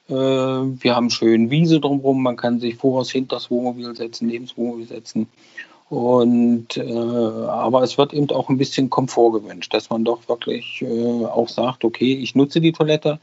Äh, 0.10 0.14
wir 0.14 0.96
haben 0.96 1.10
schön 1.10 1.50
Wiese 1.50 1.80
drumherum, 1.80 2.24
man 2.24 2.38
kann 2.38 2.60
sich 2.60 2.76
voraus 2.76 3.12
hinter 3.12 3.38
das 3.38 3.50
Wohnmobil 3.52 3.96
setzen, 3.96 4.28
neben 4.28 4.46
das 4.46 4.58
Wohnmobil 4.58 4.88
setzen. 4.88 5.28
Und 5.90 6.78
äh, 6.78 6.94
aber 6.94 7.84
es 7.84 7.98
wird 7.98 8.14
eben 8.14 8.30
auch 8.32 8.50
ein 8.50 8.58
bisschen 8.58 8.90
Komfort 8.90 9.34
gewünscht, 9.34 9.74
dass 9.74 9.90
man 9.90 10.04
doch 10.04 10.28
wirklich 10.28 10.82
äh, 10.82 11.26
auch 11.26 11.48
sagt, 11.48 11.86
okay, 11.86 12.14
ich 12.14 12.34
nutze 12.34 12.60
die 12.60 12.72
Toilette. 12.72 13.20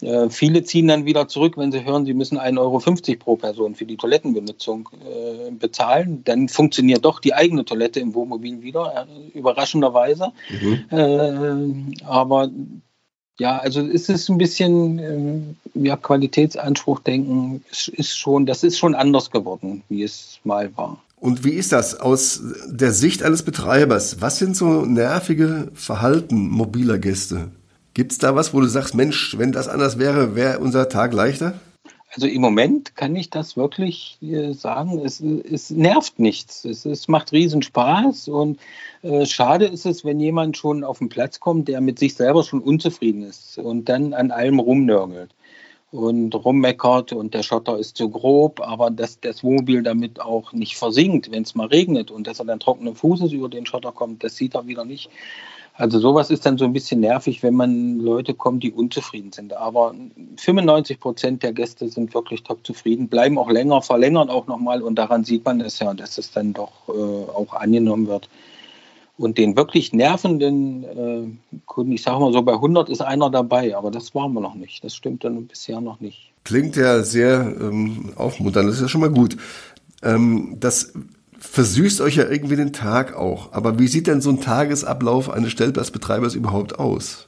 Äh, 0.00 0.28
viele 0.28 0.64
ziehen 0.64 0.88
dann 0.88 1.04
wieder 1.04 1.28
zurück, 1.28 1.56
wenn 1.56 1.70
sie 1.70 1.84
hören, 1.84 2.04
sie 2.04 2.14
müssen 2.14 2.36
1,50 2.36 2.58
Euro 2.58 3.18
pro 3.20 3.36
Person 3.36 3.76
für 3.76 3.84
die 3.86 3.96
Toilettenbenutzung 3.96 4.88
äh, 5.04 5.52
bezahlen. 5.52 6.24
Dann 6.24 6.48
funktioniert 6.48 7.04
doch 7.04 7.20
die 7.20 7.34
eigene 7.34 7.64
Toilette 7.64 8.00
im 8.00 8.12
Wohnmobil 8.14 8.60
wieder, 8.60 9.06
äh, 9.08 9.38
überraschenderweise. 9.38 10.32
Mhm. 10.50 10.84
Äh, 10.90 12.04
aber 12.04 12.50
ja, 13.38 13.58
also 13.58 13.82
ist 13.82 14.10
es 14.10 14.28
ein 14.28 14.38
bisschen 14.38 15.56
ja, 15.74 15.96
Qualitätsanspruch 15.96 16.98
denken, 16.98 17.64
ist, 17.70 17.86
ist 17.86 18.18
schon, 18.18 18.46
das 18.46 18.64
ist 18.64 18.78
schon 18.78 18.96
anders 18.96 19.30
geworden, 19.30 19.84
wie 19.88 20.02
es 20.02 20.40
mal 20.42 20.76
war. 20.76 21.00
Und 21.20 21.44
wie 21.44 21.54
ist 21.54 21.72
das 21.72 21.98
aus 21.98 22.42
der 22.68 22.92
Sicht 22.92 23.22
eines 23.22 23.42
Betreibers? 23.42 24.20
Was 24.20 24.38
sind 24.38 24.56
so 24.56 24.84
nervige 24.84 25.70
Verhalten 25.74 26.48
mobiler 26.48 26.98
Gäste? 26.98 27.50
Gibt 27.94 28.12
es 28.12 28.18
da 28.18 28.36
was, 28.36 28.54
wo 28.54 28.60
du 28.60 28.66
sagst, 28.66 28.94
Mensch, 28.94 29.36
wenn 29.36 29.50
das 29.50 29.68
anders 29.68 29.98
wäre, 29.98 30.36
wäre 30.36 30.60
unser 30.60 30.88
Tag 30.88 31.12
leichter? 31.12 31.54
Also 32.14 32.26
im 32.26 32.40
Moment 32.40 32.96
kann 32.96 33.16
ich 33.16 33.28
das 33.28 33.56
wirklich 33.56 34.18
äh, 34.22 34.52
sagen, 34.52 35.00
es, 35.00 35.20
es 35.20 35.70
nervt 35.70 36.18
nichts. 36.18 36.64
Es, 36.64 36.86
es 36.86 37.08
macht 37.08 37.32
riesen 37.32 37.62
Spaß 37.62 38.28
und 38.28 38.58
äh, 39.02 39.26
schade 39.26 39.66
ist 39.66 39.84
es, 39.84 40.04
wenn 40.04 40.18
jemand 40.18 40.56
schon 40.56 40.84
auf 40.84 40.98
den 40.98 41.10
Platz 41.10 41.38
kommt, 41.40 41.68
der 41.68 41.80
mit 41.80 41.98
sich 41.98 42.14
selber 42.14 42.44
schon 42.44 42.60
unzufrieden 42.60 43.24
ist 43.24 43.58
und 43.58 43.88
dann 43.88 44.14
an 44.14 44.30
allem 44.30 44.58
rumnörgelt 44.58 45.34
und 45.90 46.34
rummeckert 46.34 47.12
und 47.12 47.32
der 47.32 47.42
Schotter 47.42 47.78
ist 47.78 47.96
zu 47.96 48.10
grob, 48.10 48.60
aber 48.60 48.90
dass 48.90 49.20
das 49.20 49.42
Wohnmobil 49.42 49.82
damit 49.82 50.20
auch 50.20 50.52
nicht 50.52 50.76
versinkt, 50.76 51.30
wenn 51.30 51.44
es 51.44 51.54
mal 51.54 51.66
regnet 51.66 52.10
und 52.10 52.26
dass 52.26 52.40
er 52.40 52.44
dann 52.44 52.60
trockenen 52.60 52.94
Fußes 52.94 53.32
über 53.32 53.48
den 53.48 53.64
Schotter 53.64 53.92
kommt, 53.92 54.22
das 54.22 54.36
sieht 54.36 54.54
er 54.54 54.66
wieder 54.66 54.84
nicht. 54.84 55.10
Also 55.78 56.00
sowas 56.00 56.30
ist 56.30 56.44
dann 56.44 56.58
so 56.58 56.64
ein 56.64 56.72
bisschen 56.72 56.98
nervig, 57.00 57.44
wenn 57.44 57.54
man 57.54 58.00
Leute 58.00 58.34
kommt, 58.34 58.64
die 58.64 58.72
unzufrieden 58.72 59.30
sind. 59.30 59.52
Aber 59.52 59.94
95 60.36 60.98
Prozent 60.98 61.42
der 61.44 61.52
Gäste 61.52 61.88
sind 61.88 62.12
wirklich 62.14 62.42
top 62.42 62.66
zufrieden, 62.66 63.06
bleiben 63.06 63.38
auch 63.38 63.48
länger, 63.48 63.80
verlängern 63.80 64.28
auch 64.28 64.48
nochmal 64.48 64.82
und 64.82 64.96
daran 64.96 65.22
sieht 65.22 65.44
man 65.44 65.60
es 65.60 65.78
ja, 65.78 65.94
dass 65.94 66.18
es 66.18 66.32
dann 66.32 66.52
doch 66.52 66.88
äh, 66.88 66.92
auch 66.92 67.54
angenommen 67.54 68.08
wird. 68.08 68.28
Und 69.18 69.36
den 69.36 69.56
wirklich 69.56 69.92
nervenden 69.92 70.84
äh, 70.84 71.58
Kunden, 71.66 71.92
ich 71.92 72.02
sage 72.02 72.20
mal 72.20 72.32
so, 72.32 72.40
bei 72.42 72.54
100 72.54 72.88
ist 72.88 73.02
einer 73.02 73.30
dabei, 73.30 73.76
aber 73.76 73.90
das 73.90 74.14
waren 74.14 74.32
wir 74.32 74.40
noch 74.40 74.54
nicht. 74.54 74.84
Das 74.84 74.94
stimmt 74.94 75.24
dann 75.24 75.46
bisher 75.46 75.80
noch 75.80 76.00
nicht. 76.00 76.32
Klingt 76.44 76.76
ja 76.76 77.02
sehr 77.02 77.54
ähm, 77.60 78.12
aufmunternd, 78.16 78.68
das 78.68 78.76
ist 78.76 78.82
ja 78.82 78.88
schon 78.88 79.00
mal 79.00 79.10
gut. 79.10 79.36
Ähm, 80.02 80.56
das 80.60 80.92
versüßt 81.38 82.00
euch 82.00 82.16
ja 82.16 82.28
irgendwie 82.28 82.56
den 82.56 82.72
Tag 82.72 83.16
auch. 83.16 83.52
Aber 83.52 83.78
wie 83.78 83.88
sieht 83.88 84.06
denn 84.06 84.20
so 84.20 84.30
ein 84.30 84.40
Tagesablauf 84.40 85.30
eines 85.30 85.52
Stellplatzbetreibers 85.52 86.34
überhaupt 86.34 86.78
aus? 86.78 87.27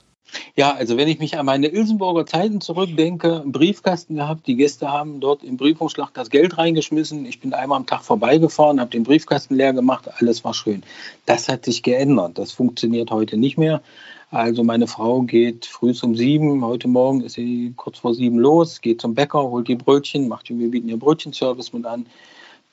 Ja, 0.57 0.73
also 0.73 0.97
wenn 0.97 1.09
ich 1.09 1.19
mich 1.19 1.39
an 1.39 1.47
meine 1.47 1.69
Ilsenburger 1.69 2.27
Zeiten 2.27 2.61
zurückdenke, 2.61 3.41
einen 3.41 3.53
Briefkasten 3.53 4.17
gehabt, 4.17 4.47
die 4.47 4.57
Gäste 4.57 4.91
haben 4.91 5.21
dort 5.21 5.43
im 5.43 5.57
Briefumschlag 5.57 6.11
das 6.15 6.31
Geld 6.31 6.59
reingeschmissen. 6.59 7.25
Ich 7.27 7.41
bin 7.41 7.55
einmal 7.55 7.79
am 7.79 7.87
Tag 7.87 8.05
vorbeigefahren, 8.05 8.81
habe 8.81 8.91
den 8.91 9.05
Briefkasten 9.05 9.55
leer 9.55 9.73
gemacht, 9.73 10.09
alles 10.19 10.45
war 10.45 10.55
schön. 10.55 10.83
Das 11.27 11.49
hat 11.49 11.65
sich 11.65 11.83
geändert. 11.83 12.39
Das 12.39 12.53
funktioniert 12.53 13.11
heute 13.11 13.37
nicht 13.37 13.59
mehr. 13.59 13.83
Also 14.31 14.63
meine 14.63 14.87
Frau 14.87 15.23
geht 15.23 15.67
früh 15.67 15.93
um 16.03 16.15
sieben, 16.15 16.65
heute 16.65 16.87
Morgen 16.87 17.23
ist 17.23 17.35
sie 17.35 17.73
kurz 17.77 17.99
vor 17.99 18.15
sieben 18.15 18.39
los, 18.39 18.81
geht 18.81 19.01
zum 19.01 19.15
Bäcker, 19.15 19.43
holt 19.43 19.67
die 19.67 19.75
Brötchen, 19.75 20.29
macht, 20.29 20.51
wir 20.51 20.71
bieten 20.71 20.89
ihr 20.89 20.99
Brötchenservice 20.99 21.73
mit 21.73 21.85
an, 21.85 22.07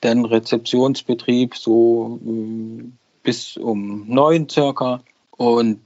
dann 0.02 0.26
Rezeptionsbetrieb 0.26 1.56
so 1.56 2.20
äh, 2.24 2.84
bis 3.24 3.58
um 3.58 4.06
neun 4.08 4.48
circa 4.48 5.02
und 5.32 5.82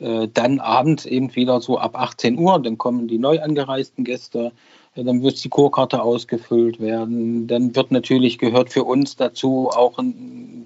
äh, 0.00 0.28
dann 0.32 0.60
abends 0.60 1.04
eben 1.06 1.34
wieder 1.36 1.60
so 1.60 1.78
ab 1.78 1.94
18 1.94 2.38
Uhr, 2.38 2.58
dann 2.58 2.78
kommen 2.78 3.06
die 3.06 3.18
neu 3.18 3.40
angereisten 3.40 4.04
Gäste, 4.04 4.52
äh, 4.94 5.04
dann 5.04 5.22
wird 5.22 5.42
die 5.44 5.48
Kurkarte 5.48 6.02
ausgefüllt 6.02 6.80
werden. 6.80 7.46
Dann 7.46 7.76
wird 7.76 7.90
natürlich 7.90 8.38
gehört 8.38 8.70
für 8.70 8.84
uns 8.84 9.16
dazu 9.16 9.68
auch, 9.70 9.98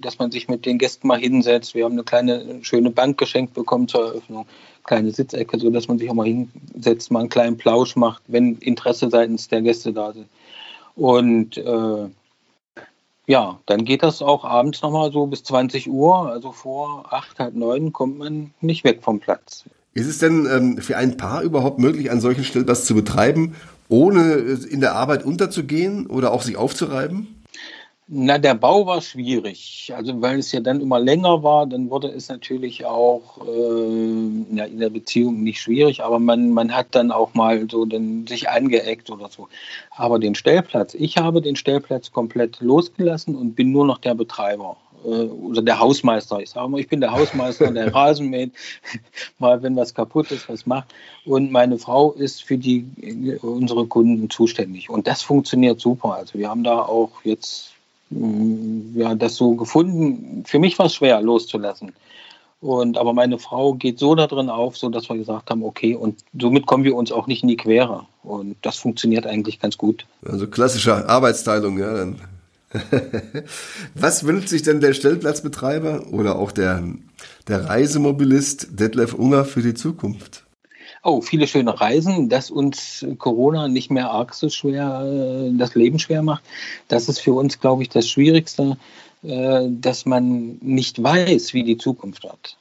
dass 0.00 0.18
man 0.18 0.30
sich 0.30 0.48
mit 0.48 0.66
den 0.66 0.78
Gästen 0.78 1.08
mal 1.08 1.18
hinsetzt. 1.18 1.74
Wir 1.74 1.84
haben 1.84 1.92
eine 1.92 2.04
kleine 2.04 2.62
schöne 2.62 2.90
Bank 2.90 3.18
geschenkt 3.18 3.54
bekommen 3.54 3.88
zur 3.88 4.06
Eröffnung, 4.06 4.46
kleine 4.84 5.10
Sitzecke, 5.10 5.58
so 5.58 5.70
dass 5.70 5.88
man 5.88 5.98
sich 5.98 6.08
auch 6.10 6.14
mal 6.14 6.26
hinsetzt, 6.26 7.10
mal 7.10 7.20
einen 7.20 7.28
kleinen 7.28 7.56
Plausch 7.56 7.96
macht, 7.96 8.22
wenn 8.28 8.56
Interesse 8.58 9.10
seitens 9.10 9.48
der 9.48 9.62
Gäste 9.62 9.92
da 9.92 10.12
sind. 10.12 10.28
Und 10.96 11.56
äh, 11.56 12.08
ja, 13.26 13.58
dann 13.66 13.84
geht 13.84 14.02
das 14.02 14.22
auch 14.22 14.44
abends 14.44 14.82
nochmal 14.82 15.12
so 15.12 15.26
bis 15.26 15.44
20 15.44 15.88
Uhr. 15.88 16.30
Also 16.30 16.52
vor 16.52 17.12
acht, 17.12 17.38
halb 17.38 17.54
neun 17.54 17.92
kommt 17.92 18.18
man 18.18 18.52
nicht 18.60 18.84
weg 18.84 19.00
vom 19.02 19.20
Platz. 19.20 19.64
Ist 19.94 20.08
es 20.08 20.18
denn 20.18 20.46
ähm, 20.50 20.78
für 20.78 20.96
ein 20.96 21.16
Paar 21.16 21.42
überhaupt 21.42 21.78
möglich, 21.78 22.10
einen 22.10 22.20
solchen 22.20 22.44
Stellplatz 22.44 22.84
zu 22.84 22.94
betreiben, 22.94 23.54
ohne 23.88 24.32
in 24.34 24.80
der 24.80 24.94
Arbeit 24.94 25.24
unterzugehen 25.24 26.06
oder 26.06 26.32
auch 26.32 26.42
sich 26.42 26.56
aufzureiben? 26.56 27.33
Na, 28.06 28.36
der 28.36 28.54
Bau 28.54 28.86
war 28.86 29.00
schwierig. 29.00 29.90
Also 29.96 30.20
weil 30.20 30.38
es 30.38 30.52
ja 30.52 30.60
dann 30.60 30.82
immer 30.82 31.00
länger 31.00 31.42
war, 31.42 31.66
dann 31.66 31.88
wurde 31.88 32.08
es 32.08 32.28
natürlich 32.28 32.84
auch 32.84 33.38
äh, 33.46 34.56
ja, 34.56 34.64
in 34.66 34.78
der 34.78 34.90
Beziehung 34.90 35.42
nicht 35.42 35.62
schwierig, 35.62 36.02
aber 36.02 36.18
man, 36.18 36.50
man 36.50 36.76
hat 36.76 36.88
dann 36.90 37.10
auch 37.10 37.32
mal 37.32 37.66
so 37.70 37.86
den, 37.86 38.26
sich 38.26 38.50
angeeckt 38.50 39.08
oder 39.08 39.30
so. 39.30 39.48
Aber 39.90 40.18
den 40.18 40.34
Stellplatz, 40.34 40.92
ich 40.92 41.16
habe 41.16 41.40
den 41.40 41.56
Stellplatz 41.56 42.12
komplett 42.12 42.60
losgelassen 42.60 43.36
und 43.36 43.54
bin 43.54 43.72
nur 43.72 43.86
noch 43.86 43.96
der 43.96 44.14
Betreiber 44.14 44.76
äh, 45.06 45.08
oder 45.08 45.62
der 45.62 45.78
Hausmeister. 45.78 46.40
Ich 46.40 46.50
sage 46.50 46.68
mal, 46.68 46.80
ich 46.80 46.88
bin 46.88 47.00
der 47.00 47.12
Hausmeister, 47.12 47.70
der 47.70 47.94
Rasenmäht, 47.94 48.52
mal 49.38 49.62
wenn 49.62 49.76
was 49.76 49.94
kaputt 49.94 50.30
ist, 50.30 50.50
was 50.50 50.66
macht. 50.66 50.92
Und 51.24 51.50
meine 51.50 51.78
Frau 51.78 52.12
ist 52.12 52.44
für 52.44 52.58
die 52.58 53.38
unsere 53.40 53.86
Kunden 53.86 54.28
zuständig. 54.28 54.90
Und 54.90 55.06
das 55.06 55.22
funktioniert 55.22 55.80
super. 55.80 56.16
Also 56.16 56.38
wir 56.38 56.50
haben 56.50 56.64
da 56.64 56.82
auch 56.82 57.10
jetzt 57.24 57.73
ja, 58.10 59.14
das 59.14 59.36
so 59.36 59.54
gefunden. 59.54 60.44
Für 60.46 60.58
mich 60.58 60.78
war 60.78 60.86
es 60.86 60.94
schwer 60.94 61.20
loszulassen. 61.20 61.92
Und, 62.60 62.96
aber 62.96 63.12
meine 63.12 63.38
Frau 63.38 63.74
geht 63.74 63.98
so 63.98 64.14
da 64.14 64.26
drin 64.26 64.48
auf, 64.48 64.78
so 64.78 64.88
dass 64.88 65.08
wir 65.10 65.16
gesagt 65.16 65.50
haben, 65.50 65.62
okay, 65.62 65.94
und 65.94 66.20
somit 66.38 66.66
kommen 66.66 66.84
wir 66.84 66.96
uns 66.96 67.12
auch 67.12 67.26
nicht 67.26 67.42
in 67.42 67.48
die 67.48 67.58
Quere. 67.58 68.06
Und 68.22 68.56
das 68.62 68.78
funktioniert 68.78 69.26
eigentlich 69.26 69.60
ganz 69.60 69.76
gut. 69.76 70.06
Also 70.24 70.46
klassische 70.46 71.06
Arbeitsteilung, 71.06 71.78
ja, 71.78 71.94
dann. 71.94 72.20
Was 73.94 74.24
wünscht 74.24 74.48
sich 74.48 74.62
denn 74.62 74.80
der 74.80 74.94
Stellplatzbetreiber 74.94 76.06
oder 76.10 76.38
auch 76.38 76.52
der, 76.52 76.82
der 77.48 77.66
Reisemobilist 77.66 78.80
Detlef 78.80 79.12
Unger 79.14 79.44
für 79.44 79.62
die 79.62 79.74
Zukunft? 79.74 80.43
Oh, 81.04 81.20
viele 81.20 81.46
schöne 81.46 81.78
Reisen, 81.78 82.30
dass 82.30 82.50
uns 82.50 83.06
Corona 83.18 83.68
nicht 83.68 83.90
mehr 83.90 84.10
arg 84.10 84.32
so 84.34 84.48
schwer 84.48 85.04
äh, 85.04 85.56
das 85.56 85.74
Leben 85.74 85.98
schwer 85.98 86.22
macht. 86.22 86.42
Das 86.88 87.08
ist 87.08 87.20
für 87.20 87.34
uns, 87.34 87.60
glaube 87.60 87.82
ich, 87.82 87.90
das 87.90 88.08
Schwierigste, 88.08 88.78
äh, 89.22 89.68
dass 89.68 90.06
man 90.06 90.58
nicht 90.62 91.02
weiß, 91.02 91.52
wie 91.52 91.62
die 91.62 91.76
Zukunft 91.76 92.24
wird 92.24 92.56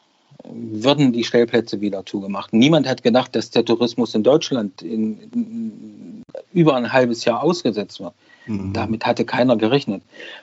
würden 0.46 1.14
die 1.14 1.24
Stellplätze 1.24 1.82
wieder 1.82 2.06
zugemacht. 2.06 2.54
Niemand 2.54 2.88
hat 2.88 3.04
gedacht, 3.04 3.36
dass 3.36 3.50
der 3.50 3.64
Tourismus 3.66 4.14
in 4.14 4.24
Deutschland 4.24 4.82
in, 4.82 5.20
in 5.34 6.24
über 6.52 6.76
ein 6.76 6.92
halbes 6.92 7.26
Jahr 7.26 7.42
ausgesetzt 7.42 8.00
wird. 8.00 8.14
Mhm. 8.46 8.74
Damit 8.74 9.06
hatte 9.06 9.26
keiner 9.26 9.56
gerechnet. 9.56 10.02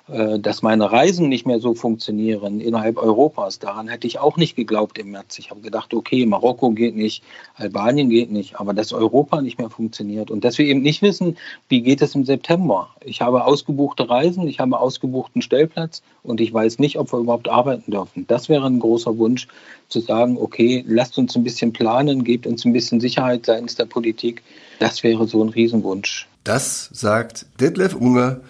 Äh, 0.09 0.39
dass 0.39 0.63
meine 0.63 0.91
Reisen 0.91 1.29
nicht 1.29 1.47
mehr 1.47 1.61
so 1.61 1.75
funktionieren 1.75 2.61
innerhalb 2.61 2.97
Europas, 2.97 3.59
daran 3.59 3.89
hätte 3.89 4.07
ich 4.07 4.19
auch 4.19 4.37
nicht 4.37 4.57
geglaubt 4.57 4.99
im 4.99 5.11
März. 5.11 5.39
Ich 5.39 5.51
habe 5.51 5.61
gedacht, 5.61 5.93
okay, 5.95 6.25
Marokko 6.27 6.71
geht 6.71 6.97
nicht, 6.97 7.23
Albanien 7.57 8.11
geht 8.11 8.31
nicht, 8.31 8.59
aber 8.59 8.75
dass 8.75 8.93
Europa 8.93 9.41
nicht 9.43 9.59
mehr 9.59 9.71
funktioniert 9.71 10.31
und 10.31 10.45
dass 10.45 10.59
wir 10.59 10.67
eben 10.67 10.83
nicht 10.83 11.03
wissen, 11.03 11.37
wie 11.69 11.83
geht 11.83 12.03
es 12.03 12.15
im 12.15 12.25
September. 12.25 12.91
Ich 13.05 13.21
habe 13.21 13.45
ausgebuchte 13.45 14.09
Reisen, 14.09 14.49
ich 14.49 14.61
habe 14.61 14.79
ausgebuchten 14.79 15.43
Stellplatz 15.43 16.03
und 16.23 16.41
ich 16.41 16.53
weiß 16.53 16.79
nicht, 16.79 16.99
ob 16.99 17.13
wir 17.13 17.19
überhaupt 17.19 17.49
arbeiten 17.49 17.91
dürfen. 17.91 18.27
Das 18.27 18.49
wäre 18.49 18.67
ein 18.67 18.81
großer 18.81 19.19
Wunsch, 19.19 19.47
zu 19.93 20.01
sagen, 20.01 20.37
okay, 20.39 20.85
lasst 20.87 21.19
uns 21.19 21.37
ein 21.37 21.45
bisschen 21.45 21.73
planen, 21.73 22.25
gebt 22.25 22.47
uns 22.47 22.65
ein 22.65 22.73
bisschen 22.73 23.01
Sicherheit 23.01 23.47
seitens 23.47 23.75
der 23.75 23.87
Politik. 23.87 24.43
Das 24.79 25.03
wäre 25.03 25.27
so 25.27 25.43
ein 25.43 25.51
Riesenwunsch. 25.51 26.29
Das 26.45 26.89
sagt 26.93 27.47
Detlef 27.61 27.95
Unger. 27.95 28.41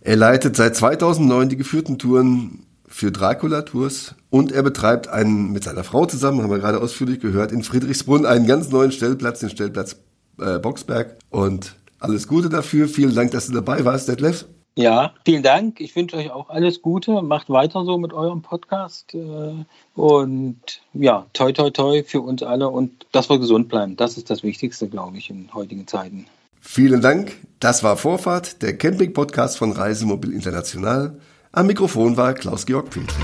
Er 0.00 0.16
leitet 0.16 0.56
seit 0.56 0.74
2009 0.74 1.48
die 1.48 1.56
geführten 1.56 1.98
Touren 1.98 2.66
für 2.88 3.12
Dracula 3.12 3.62
Tours 3.62 4.14
und 4.30 4.52
er 4.52 4.62
betreibt 4.62 5.08
einen 5.08 5.52
mit 5.52 5.64
seiner 5.64 5.84
Frau 5.84 6.06
zusammen, 6.06 6.42
haben 6.42 6.50
wir 6.50 6.58
gerade 6.58 6.80
ausführlich 6.80 7.20
gehört, 7.20 7.52
in 7.52 7.62
Friedrichsbrunn 7.62 8.26
einen 8.26 8.46
ganz 8.46 8.70
neuen 8.70 8.92
Stellplatz, 8.92 9.40
den 9.40 9.50
Stellplatz 9.50 9.96
äh, 10.38 10.58
Boxberg. 10.58 11.16
Und 11.30 11.76
alles 11.98 12.26
Gute 12.26 12.48
dafür. 12.48 12.88
Vielen 12.88 13.14
Dank, 13.14 13.30
dass 13.30 13.46
du 13.46 13.52
dabei 13.52 13.84
warst, 13.84 14.08
Detlef. 14.08 14.46
Ja, 14.74 15.12
vielen 15.24 15.42
Dank. 15.42 15.80
Ich 15.80 15.94
wünsche 15.94 16.16
euch 16.16 16.30
auch 16.30 16.48
alles 16.48 16.80
Gute. 16.80 17.20
Macht 17.22 17.50
weiter 17.50 17.84
so 17.84 17.98
mit 17.98 18.12
eurem 18.12 18.40
Podcast. 18.40 19.14
Äh, 19.14 19.64
und 19.94 20.60
ja, 20.94 21.26
toi, 21.34 21.52
toi, 21.52 21.70
toi 21.70 22.02
für 22.02 22.22
uns 22.22 22.42
alle 22.42 22.68
und 22.68 23.06
dass 23.12 23.28
wir 23.28 23.38
gesund 23.38 23.68
bleiben. 23.68 23.96
Das 23.96 24.16
ist 24.16 24.30
das 24.30 24.42
Wichtigste, 24.42 24.88
glaube 24.88 25.18
ich, 25.18 25.28
in 25.28 25.52
heutigen 25.52 25.86
Zeiten. 25.86 26.26
Vielen 26.60 27.02
Dank. 27.02 27.36
Das 27.60 27.82
war 27.82 27.96
Vorfahrt, 27.96 28.62
der 28.62 28.78
Camping-Podcast 28.78 29.58
von 29.58 29.72
Reisemobil 29.72 30.32
International. 30.32 31.18
Am 31.50 31.66
Mikrofon 31.66 32.16
war 32.16 32.32
Klaus-Georg 32.32 32.88
Petri. 32.88 33.22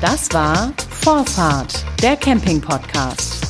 Das 0.00 0.32
war 0.32 0.72
Vorfahrt, 0.90 1.84
der 2.02 2.16
Camping-Podcast. 2.16 3.43